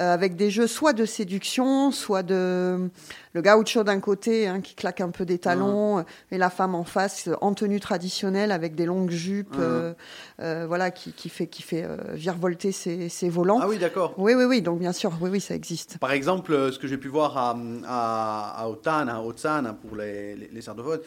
euh, 0.00 0.12
avec 0.12 0.34
des 0.34 0.50
jeux 0.50 0.66
soit 0.66 0.92
de 0.92 1.04
séduction, 1.04 1.92
soit 1.92 2.24
de 2.24 2.90
le 3.34 3.42
gaucho 3.42 3.84
d'un 3.84 4.00
côté 4.00 4.46
hein, 4.46 4.60
qui 4.60 4.74
claque 4.74 5.00
un 5.00 5.10
peu 5.10 5.24
des 5.24 5.38
talons 5.38 5.98
euh, 5.98 6.02
et 6.30 6.38
la 6.38 6.50
femme 6.50 6.74
en 6.74 6.84
face 6.84 7.28
en 7.40 7.52
tenue 7.52 7.80
traditionnelle 7.80 8.52
avec 8.52 8.74
des 8.74 8.86
longues 8.86 9.10
jupes, 9.10 9.56
euh, 9.58 9.92
euh, 10.40 10.64
voilà, 10.66 10.90
qui, 10.90 11.12
qui 11.12 11.28
fait 11.28 11.48
qui 11.48 11.62
fait 11.62 11.86
virevolter 12.12 12.72
ses, 12.72 13.08
ses 13.08 13.28
volants. 13.28 13.58
Ah 13.60 13.68
oui, 13.68 13.78
d'accord. 13.78 14.14
Oui, 14.16 14.34
oui, 14.34 14.44
oui. 14.44 14.62
Donc 14.62 14.78
bien 14.78 14.92
sûr, 14.92 15.12
oui, 15.20 15.30
oui, 15.30 15.40
ça 15.40 15.54
existe. 15.54 15.98
Par 15.98 16.12
exemple, 16.12 16.72
ce 16.72 16.78
que 16.78 16.86
j'ai 16.86 16.96
pu 16.96 17.08
voir 17.08 17.36
à, 17.36 17.56
à, 17.86 18.62
à 18.62 18.68
Otana, 18.68 19.22
Otsana, 19.22 19.74
pour 19.74 19.96
les, 19.96 20.36
les, 20.36 20.48
les 20.52 20.62
sardophones, 20.62 21.00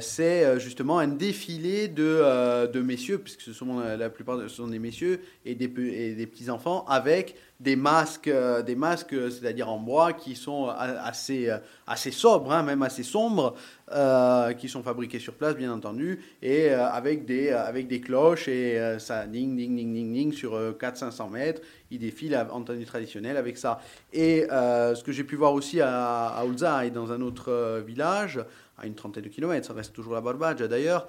c'est 0.00 0.60
justement 0.60 0.98
un 0.98 1.08
défilé 1.08 1.88
de, 1.88 2.66
de 2.66 2.80
messieurs, 2.80 3.18
puisque 3.18 3.40
ce 3.40 3.52
sont 3.52 3.80
la 3.80 4.10
plupart 4.10 4.38
ce 4.42 4.48
sont 4.48 4.68
des 4.68 4.78
messieurs 4.78 5.20
et 5.44 5.54
des, 5.54 5.72
et 5.90 6.14
des 6.14 6.26
petits 6.26 6.50
enfants, 6.50 6.84
avec 6.86 7.34
des 7.58 7.76
masques, 7.76 8.30
des 8.66 8.74
masques, 8.74 9.14
c'est-à-dire 9.30 9.68
en 9.70 9.78
bois, 9.78 10.12
qui 10.12 10.36
sont 10.36 10.68
assez, 10.68 11.50
assez 11.86 12.10
sobres, 12.10 12.52
hein, 12.52 12.62
même 12.62 12.82
assez 12.82 13.02
sombres, 13.02 13.54
euh, 13.92 14.52
qui 14.54 14.68
sont 14.68 14.82
fabriqués 14.82 15.18
sur 15.18 15.34
place, 15.34 15.54
bien 15.54 15.70
entendu, 15.72 16.20
et 16.40 16.70
euh, 16.70 16.86
avec, 16.86 17.26
des, 17.26 17.48
euh, 17.48 17.64
avec 17.64 17.88
des 17.88 18.00
cloches, 18.00 18.48
et 18.48 18.96
ça 18.98 19.26
ding, 19.26 19.56
ding, 19.56 19.76
ding, 19.76 19.92
ding, 19.92 20.12
ding, 20.12 20.32
sur 20.32 20.54
euh, 20.54 20.72
400-500 20.72 21.30
mètres. 21.30 21.60
Ils 21.90 21.98
défilent 21.98 22.34
à- 22.34 22.48
en 22.52 22.62
tenue 22.62 22.84
traditionnelle 22.86 23.36
avec 23.36 23.58
ça. 23.58 23.80
Et 24.14 24.46
ce 24.48 25.02
que 25.04 25.12
j'ai 25.12 25.24
pu 25.24 25.36
voir 25.36 25.52
aussi 25.52 25.80
à, 25.80 26.28
à 26.28 26.44
Ulza 26.46 26.86
et 26.86 26.90
dans 26.90 27.12
un 27.12 27.20
autre 27.20 27.82
village, 27.86 28.40
à 28.78 28.86
une 28.86 28.94
trentaine 28.94 29.24
de 29.24 29.28
kilomètres, 29.28 29.66
ça 29.66 29.74
reste 29.74 29.92
toujours 29.92 30.14
la 30.14 30.22
Barbagia 30.22 30.68
d'ailleurs, 30.68 31.06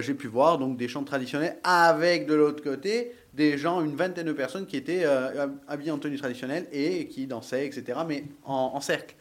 j'ai 0.00 0.14
pu 0.14 0.28
voir 0.28 0.58
donc 0.58 0.76
des 0.76 0.86
chants 0.86 1.02
traditionnels 1.02 1.56
avec 1.64 2.26
de 2.26 2.34
l'autre 2.34 2.62
côté 2.62 3.12
des 3.34 3.58
gens, 3.58 3.82
une 3.82 3.96
vingtaine 3.96 4.26
de 4.26 4.32
personnes 4.32 4.66
qui 4.66 4.76
étaient 4.76 5.04
habillées 5.66 5.90
en 5.90 5.98
tenue 5.98 6.18
traditionnelle 6.18 6.68
et 6.70 7.08
qui 7.08 7.26
dansaient, 7.26 7.66
etc., 7.66 7.98
mais 8.06 8.24
en 8.44 8.80
cercle, 8.80 9.16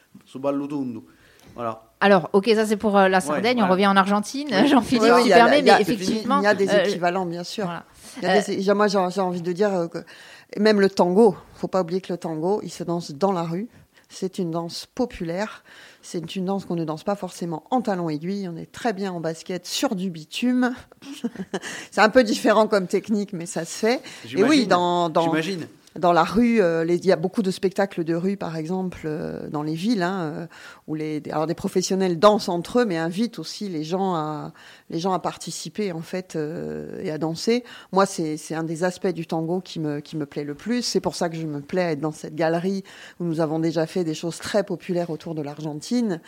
Voilà. 1.55 1.83
Alors, 2.01 2.29
ok, 2.33 2.49
ça 2.55 2.65
c'est 2.65 2.77
pour 2.77 2.97
euh, 2.97 3.07
la 3.07 3.21
Sardaigne. 3.21 3.63
On 3.63 3.67
revient 3.67 3.87
en 3.87 3.95
Argentine. 3.95 4.49
Oui. 4.51 4.67
Jean-Philippe, 4.67 5.03
tu 5.17 5.21
il 5.21 5.27
y 5.27 5.33
a- 5.33 5.37
permets, 5.37 5.61
mais 5.61 5.71
effectivement, 5.79 6.39
il 6.39 6.43
y 6.43 6.47
a 6.47 6.53
des 6.53 6.69
euh, 6.69 6.83
équivalents, 6.83 7.25
bien 7.25 7.43
sûr. 7.43 7.65
voilà. 7.65 7.85
Il 8.17 8.23
y 8.23 8.27
a 8.27 8.41
des- 8.41 8.61
j'ai- 8.61 8.73
moi, 8.73 8.87
j'ai 8.87 8.97
envie 8.97 9.41
de 9.41 9.51
dire 9.51 9.73
euh, 9.73 9.87
que 9.87 9.99
même 10.57 10.79
le 10.81 10.89
tango, 10.89 11.35
faut 11.55 11.67
pas 11.67 11.81
oublier 11.81 12.01
que 12.01 12.11
le 12.13 12.17
tango, 12.17 12.59
il 12.63 12.69
se 12.69 12.83
danse 12.83 13.11
dans 13.11 13.31
la 13.31 13.43
rue. 13.43 13.67
C'est 14.09 14.37
une 14.37 14.51
danse 14.51 14.85
populaire. 14.93 15.63
C'est 16.01 16.35
une 16.35 16.45
danse 16.45 16.65
qu'on 16.65 16.75
ne 16.75 16.85
danse 16.85 17.03
pas 17.03 17.15
forcément 17.15 17.63
en 17.71 17.81
talons 17.81 18.09
aiguilles. 18.09 18.47
On 18.47 18.55
est 18.55 18.71
très 18.71 18.93
bien 18.93 19.11
en 19.11 19.19
basket 19.19 19.65
sur 19.65 19.95
du 19.95 20.11
bitume. 20.11 20.75
c'est 21.91 22.01
un 22.01 22.09
peu 22.09 22.23
différent 22.23 22.67
comme 22.67 22.87
technique, 22.87 23.33
mais 23.33 23.45
ça 23.45 23.65
se 23.65 23.71
fait. 23.77 24.01
Et 24.35 24.43
oui, 24.43 24.67
dans, 24.67 25.09
dans, 25.09 25.23
J'imagine. 25.23 25.67
Dans 25.97 26.11
la 26.13 26.23
rue, 26.23 26.61
euh, 26.61 26.85
il 26.87 27.05
y 27.05 27.11
a 27.11 27.15
beaucoup 27.15 27.41
de 27.41 27.51
spectacles 27.51 28.03
de 28.03 28.15
rue, 28.15 28.35
par 28.37 28.57
exemple, 28.57 29.01
euh, 29.05 29.47
dans 29.49 29.63
les 29.63 29.75
villes, 29.75 30.03
hein, 30.03 30.19
euh, 30.23 30.47
où 30.87 30.95
les, 30.95 31.21
alors 31.31 31.47
des 31.47 31.53
professionnels 31.55 32.19
dansent 32.19 32.49
entre 32.49 32.79
eux, 32.79 32.85
mais 32.85 32.97
invitent 32.97 33.39
aussi 33.39 33.69
les 33.69 33.83
gens 33.83 34.13
à, 34.15 34.51
les 34.89 34.99
gens 34.99 35.13
à 35.13 35.19
participer 35.19 35.91
en 35.91 36.01
fait 36.01 36.35
euh, 36.35 37.01
et 37.01 37.11
à 37.11 37.17
danser. 37.17 37.63
Moi, 37.91 38.05
c'est 38.05 38.37
c'est 38.37 38.55
un 38.55 38.63
des 38.63 38.83
aspects 38.83 39.07
du 39.07 39.25
tango 39.25 39.61
qui 39.61 39.79
me 39.79 39.99
qui 40.01 40.17
me 40.17 40.25
plaît 40.25 40.43
le 40.43 40.53
plus. 40.55 40.81
C'est 40.81 40.99
pour 40.99 41.15
ça 41.15 41.29
que 41.29 41.37
je 41.37 41.45
me 41.47 41.61
plais 41.61 41.81
à 41.83 41.91
être 41.91 42.01
dans 42.01 42.11
cette 42.11 42.35
galerie 42.35 42.83
où 43.19 43.23
nous 43.23 43.39
avons 43.39 43.59
déjà 43.59 43.85
fait 43.87 44.03
des 44.03 44.13
choses 44.13 44.37
très 44.37 44.63
populaires 44.63 45.09
autour 45.09 45.33
de 45.35 45.41
l'Argentine, 45.41 46.19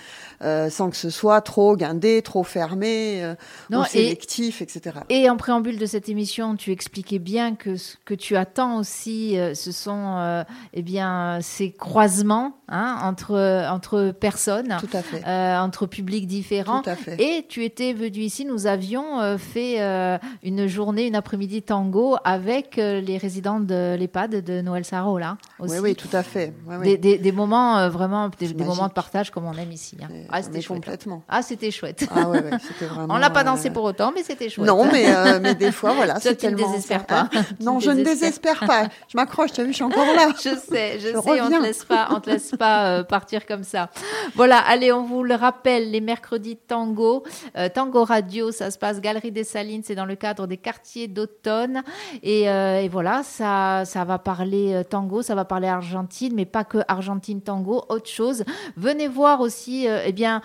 euh, 0.43 0.69
sans 0.69 0.89
que 0.89 0.95
ce 0.95 1.09
soit 1.09 1.41
trop 1.41 1.75
guindé, 1.75 2.21
trop 2.21 2.43
fermé, 2.43 3.23
euh, 3.23 3.35
Non, 3.69 3.81
ou 3.81 3.83
et- 3.83 3.87
sélectif, 3.89 4.61
etc. 4.61 4.99
Et 5.09 5.29
en 5.29 5.35
préambule 5.37 5.77
de 5.77 5.85
cette 5.85 6.07
émission, 6.09 6.55
tu 6.55 6.71
expliquais 6.71 7.19
bien 7.19 7.55
que 7.55 7.75
ce 7.75 7.95
que 8.05 8.13
tu 8.13 8.35
attends 8.37 8.77
aussi, 8.79 9.37
euh, 9.37 9.53
ce 9.57 9.71
sont 9.73 10.15
euh, 10.17 10.43
eh 10.73 10.81
bien, 10.81 11.39
ces 11.41 11.71
croisements 11.71 12.53
hein, 12.69 12.97
entre, 13.03 13.65
entre 13.69 14.11
personnes, 14.11 14.77
Tout 14.79 14.89
à 14.95 15.01
fait. 15.01 15.21
euh, 15.27 15.57
entre 15.59 15.85
publics 15.87 16.27
différents. 16.27 16.81
Tout 16.81 16.89
à 16.91 16.95
fait. 16.95 17.15
Et 17.21 17.45
tu 17.49 17.65
étais 17.65 17.93
venu 17.93 18.19
ici, 18.19 18.45
nous 18.45 18.67
avions 18.67 19.19
euh, 19.19 19.37
fait 19.37 19.81
euh, 19.81 20.17
une 20.43 20.67
journée, 20.67 21.07
une 21.07 21.15
après-midi 21.15 21.61
tango 21.63 22.15
avec 22.23 22.75
les 22.77 23.17
résidents 23.17 23.59
de 23.59 23.95
l'EHPAD 23.99 24.43
de 24.43 24.61
Noël 24.61 24.85
Sarro, 24.85 25.17
là 25.17 25.37
aussi. 25.59 25.73
Oui, 25.73 25.79
oui, 25.79 25.95
tout 25.95 26.07
à 26.13 26.23
fait. 26.23 26.53
Oui, 26.67 26.75
oui. 26.79 26.85
Des, 26.85 26.97
des- 26.97 27.17
des 27.17 27.31
moments 27.31 27.89
vraiment, 27.89 28.29
des, 28.39 28.53
moments 28.53 28.87
de 28.87 28.93
partage 28.93 29.31
comme 29.31 29.45
on 29.45 29.53
aime 29.53 29.71
ici. 29.71 29.97
hein. 30.01 30.07
Ah, 30.31 30.41
c'était 30.43 30.61
chouette. 30.61 30.77
complètement. 30.83 31.23
Ah, 31.27 31.41
c'était 31.41 31.71
chouette. 31.71 32.07
Ah 32.15 32.29
ouais, 32.29 32.41
ouais, 32.43 32.51
c'était 32.61 32.85
vraiment. 32.93 33.13
On 33.15 33.17
l'a 33.17 33.29
pas 33.31 33.43
dansé 33.43 33.69
pour 33.71 33.83
autant, 33.83 34.11
mais 34.13 34.23
c'était 34.23 34.49
chouette. 34.49 34.67
Non, 34.67 34.85
mais, 34.91 35.39
mais 35.39 35.55
des 35.55 35.71
fois, 35.71 35.93
voilà, 35.93 36.19
Toi, 36.19 36.35
tu 36.35 36.45
ne 36.47 36.55
désespères 36.55 37.05
pas. 37.05 37.29
Tu 37.59 37.63
non, 37.65 37.79
je 37.79 37.89
ne 37.91 38.03
désespère 38.03 38.59
pas. 38.67 38.87
Je 39.07 39.17
m'accroche, 39.17 39.46
tu 39.51 39.61
as 39.61 39.63
vu, 39.63 39.71
je 39.71 39.75
suis 39.75 39.83
encore 39.83 40.05
là. 40.15 40.29
Je 40.37 40.55
sais, 40.55 40.99
je, 40.99 41.07
Je 41.07 41.21
sais, 41.21 41.41
on 41.41 41.49
te 41.49 41.61
laisse 41.61 41.83
pas, 41.83 42.07
on 42.11 42.19
te 42.19 42.29
laisse 42.29 42.51
pas 42.57 42.87
euh, 42.89 43.03
partir 43.03 43.45
comme 43.45 43.63
ça. 43.63 43.89
Voilà, 44.35 44.57
allez, 44.59 44.91
on 44.91 45.03
vous 45.03 45.23
le 45.23 45.35
rappelle, 45.35 45.91
les 45.91 46.01
mercredis 46.01 46.57
tango, 46.57 47.23
euh, 47.57 47.69
tango 47.69 48.03
radio, 48.03 48.51
ça 48.51 48.71
se 48.71 48.77
passe 48.77 49.01
Galerie 49.01 49.31
des 49.31 49.43
Salines, 49.43 49.81
c'est 49.83 49.95
dans 49.95 50.05
le 50.05 50.15
cadre 50.15 50.47
des 50.47 50.57
quartiers 50.57 51.07
d'automne, 51.07 51.83
et, 52.23 52.49
euh, 52.49 52.81
et 52.81 52.89
voilà, 52.89 53.23
ça, 53.23 53.83
ça 53.85 54.03
va 54.03 54.19
parler 54.19 54.83
tango, 54.89 55.21
ça 55.21 55.35
va 55.35 55.45
parler 55.45 55.67
Argentine, 55.67 56.33
mais 56.35 56.45
pas 56.45 56.63
que 56.63 56.79
Argentine 56.87 57.41
tango, 57.41 57.83
autre 57.89 58.09
chose. 58.09 58.43
Venez 58.75 59.07
voir 59.07 59.41
aussi, 59.41 59.87
eh 59.87 60.11
bien, 60.11 60.41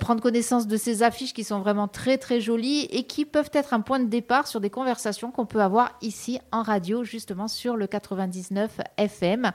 prendre 0.00 0.20
connaissance 0.20 0.66
de 0.66 0.76
ces 0.76 1.02
affiches 1.02 1.32
qui 1.32 1.44
sont 1.44 1.60
vraiment 1.60 1.88
très 1.88 2.18
très 2.18 2.40
jolies 2.40 2.88
et 2.90 3.04
qui 3.04 3.24
peuvent 3.24 3.50
être 3.52 3.74
un 3.74 3.80
point 3.80 4.00
de 4.00 4.08
départ 4.08 4.46
sur 4.46 4.60
des 4.60 4.70
conversations 4.70 5.30
qu'on 5.30 5.46
peut 5.46 5.60
avoir 5.60 5.92
ici 6.02 6.38
en 6.52 6.62
radio, 6.62 7.04
justement 7.04 7.48
sur 7.48 7.76
le 7.76 7.86
99 8.42 8.80
FM. 8.96 9.52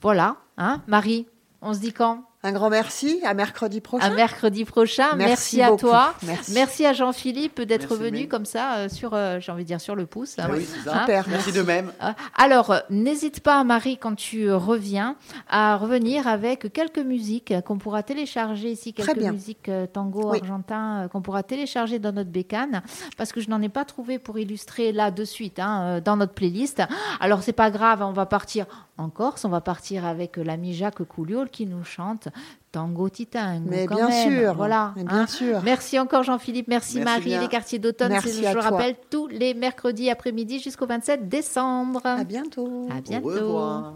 Voilà, 0.00 0.36
hein, 0.56 0.82
Marie, 0.86 1.26
on 1.60 1.74
se 1.74 1.80
dit 1.80 1.92
quand? 1.92 2.27
Un 2.48 2.52
grand 2.52 2.70
merci. 2.70 3.20
À 3.26 3.34
mercredi 3.34 3.76
À 3.76 3.80
prochain. 3.82 4.10
mercredi 4.14 4.64
prochain. 4.64 5.14
Merci, 5.16 5.60
à 5.60 5.68
beaucoup. 5.68 5.80
toi. 5.82 6.14
Merci. 6.22 6.52
Merci 6.54 6.86
à 6.86 6.94
Jean-Philippe 6.94 7.60
d'être 7.60 7.94
venu 7.94 8.26
comme 8.26 8.46
ça 8.46 8.76
euh, 8.76 8.88
sur, 8.88 9.12
euh, 9.12 9.38
j'ai 9.38 9.52
envie 9.52 9.64
de 9.64 9.68
dire 9.68 9.82
sur 9.82 9.94
le 9.94 10.06
pouce. 10.06 10.36
Ah 10.38 10.48
oui, 10.50 10.64
c'est 10.66 10.80
ça. 10.88 10.96
Hein 10.96 11.00
Super. 11.00 11.28
Merci 11.28 11.52
de 11.52 11.60
même. 11.60 11.92
Euh, 12.02 12.10
Alors, 12.34 12.74
n'hésite 12.88 13.40
pas, 13.40 13.62
Marie, 13.64 13.98
quand 13.98 14.14
tu 14.14 14.50
reviens, 14.50 15.16
à 15.50 15.76
revenir 15.76 16.26
avec 16.26 16.72
quelques 16.72 16.98
musiques 17.00 17.52
qu'on 17.66 17.76
pourra 17.76 18.02
télécharger 18.02 18.70
ici, 18.72 18.94
Très 18.94 19.08
quelques 19.08 19.18
bien. 19.18 19.32
musiques 19.32 19.68
euh, 19.68 19.86
tango 19.86 20.30
Oui. 20.32 20.38
argentin 20.40 21.02
euh, 21.04 21.08
qu'on 21.08 21.20
pourra 21.20 21.42
télécharger 21.42 21.98
dans 21.98 22.12
notre 22.12 22.30
bécane, 22.30 22.82
parce 23.18 23.30
que 23.30 23.42
je 23.42 23.50
n'en 23.50 23.60
ai 23.60 23.68
pas 23.68 23.84
trouvé 23.84 24.18
pour 24.18 24.38
illustrer 24.38 24.92
là 24.92 25.10
de 25.10 25.24
suite 25.26 25.58
hein, 25.58 25.82
euh, 25.82 26.00
dans 26.00 26.16
notre 26.16 26.32
playlist. 26.32 26.82
Alors, 27.20 27.42
c'est 27.42 27.52
pas 27.52 27.70
grave, 27.70 28.00
on 28.00 28.12
va 28.12 28.24
partir 28.24 28.64
en 28.96 29.10
Corse, 29.10 29.44
on 29.44 29.48
va 29.48 29.60
partir 29.60 30.04
avec 30.06 30.38
l'ami 30.38 30.72
Jacques 30.74 31.04
Couliol 31.04 31.50
qui 31.50 31.66
nous 31.66 31.84
chante 31.84 32.28
Tango 32.72 33.08
Titango. 33.08 33.68
Mais 33.70 33.86
quand 33.86 33.96
bien 33.96 34.08
même. 34.08 34.40
sûr. 34.40 34.54
Voilà. 34.54 34.92
Mais 34.96 35.04
bien 35.04 35.20
hein. 35.20 35.26
sûr. 35.26 35.60
Merci 35.64 35.98
encore 35.98 36.22
Jean-Philippe, 36.22 36.68
merci, 36.68 36.96
Merci 36.96 37.04
Marie, 37.04 37.30
bien. 37.30 37.40
les 37.40 37.48
quartiers 37.48 37.78
d'automne, 37.78 38.10
Merci 38.10 38.42
c'est, 38.42 38.48
je 38.48 38.54
le 38.54 38.60
rappelle, 38.60 38.96
tous 39.10 39.26
les 39.28 39.54
mercredis 39.54 40.10
après-midi 40.10 40.60
jusqu'au 40.60 40.86
27 40.86 41.28
décembre. 41.28 42.00
À 42.04 42.24
bientôt. 42.24 42.88
À 42.90 43.00
bientôt. 43.00 43.28
Au 43.28 43.32
revoir. 43.32 43.94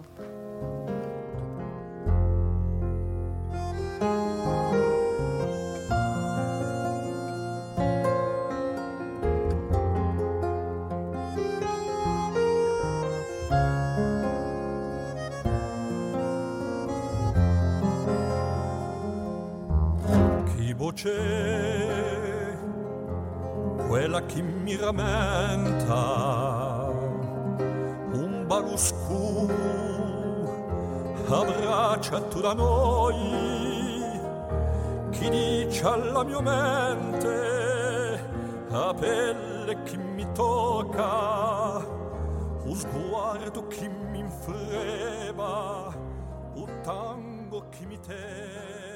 Che 24.82 24.88
un 28.18 28.44
baluscu 28.46 29.48
abbracciato 31.28 32.40
da 32.40 32.52
noi. 32.52 34.02
Chi 35.10 35.30
dice 35.30 35.86
alla 35.86 36.24
mia 36.24 36.40
mente 36.40 38.30
a 38.70 38.92
pelle 38.94 39.82
che 39.84 39.96
mi 39.96 40.26
tocca 40.32 41.76
un 42.64 42.74
sguardo 42.74 43.68
che 43.68 43.88
mi 43.88 44.18
infreba 44.18 45.94
un 46.54 46.80
tango 46.82 47.68
che 47.68 47.86
mi 47.86 48.00
teme 48.00 48.91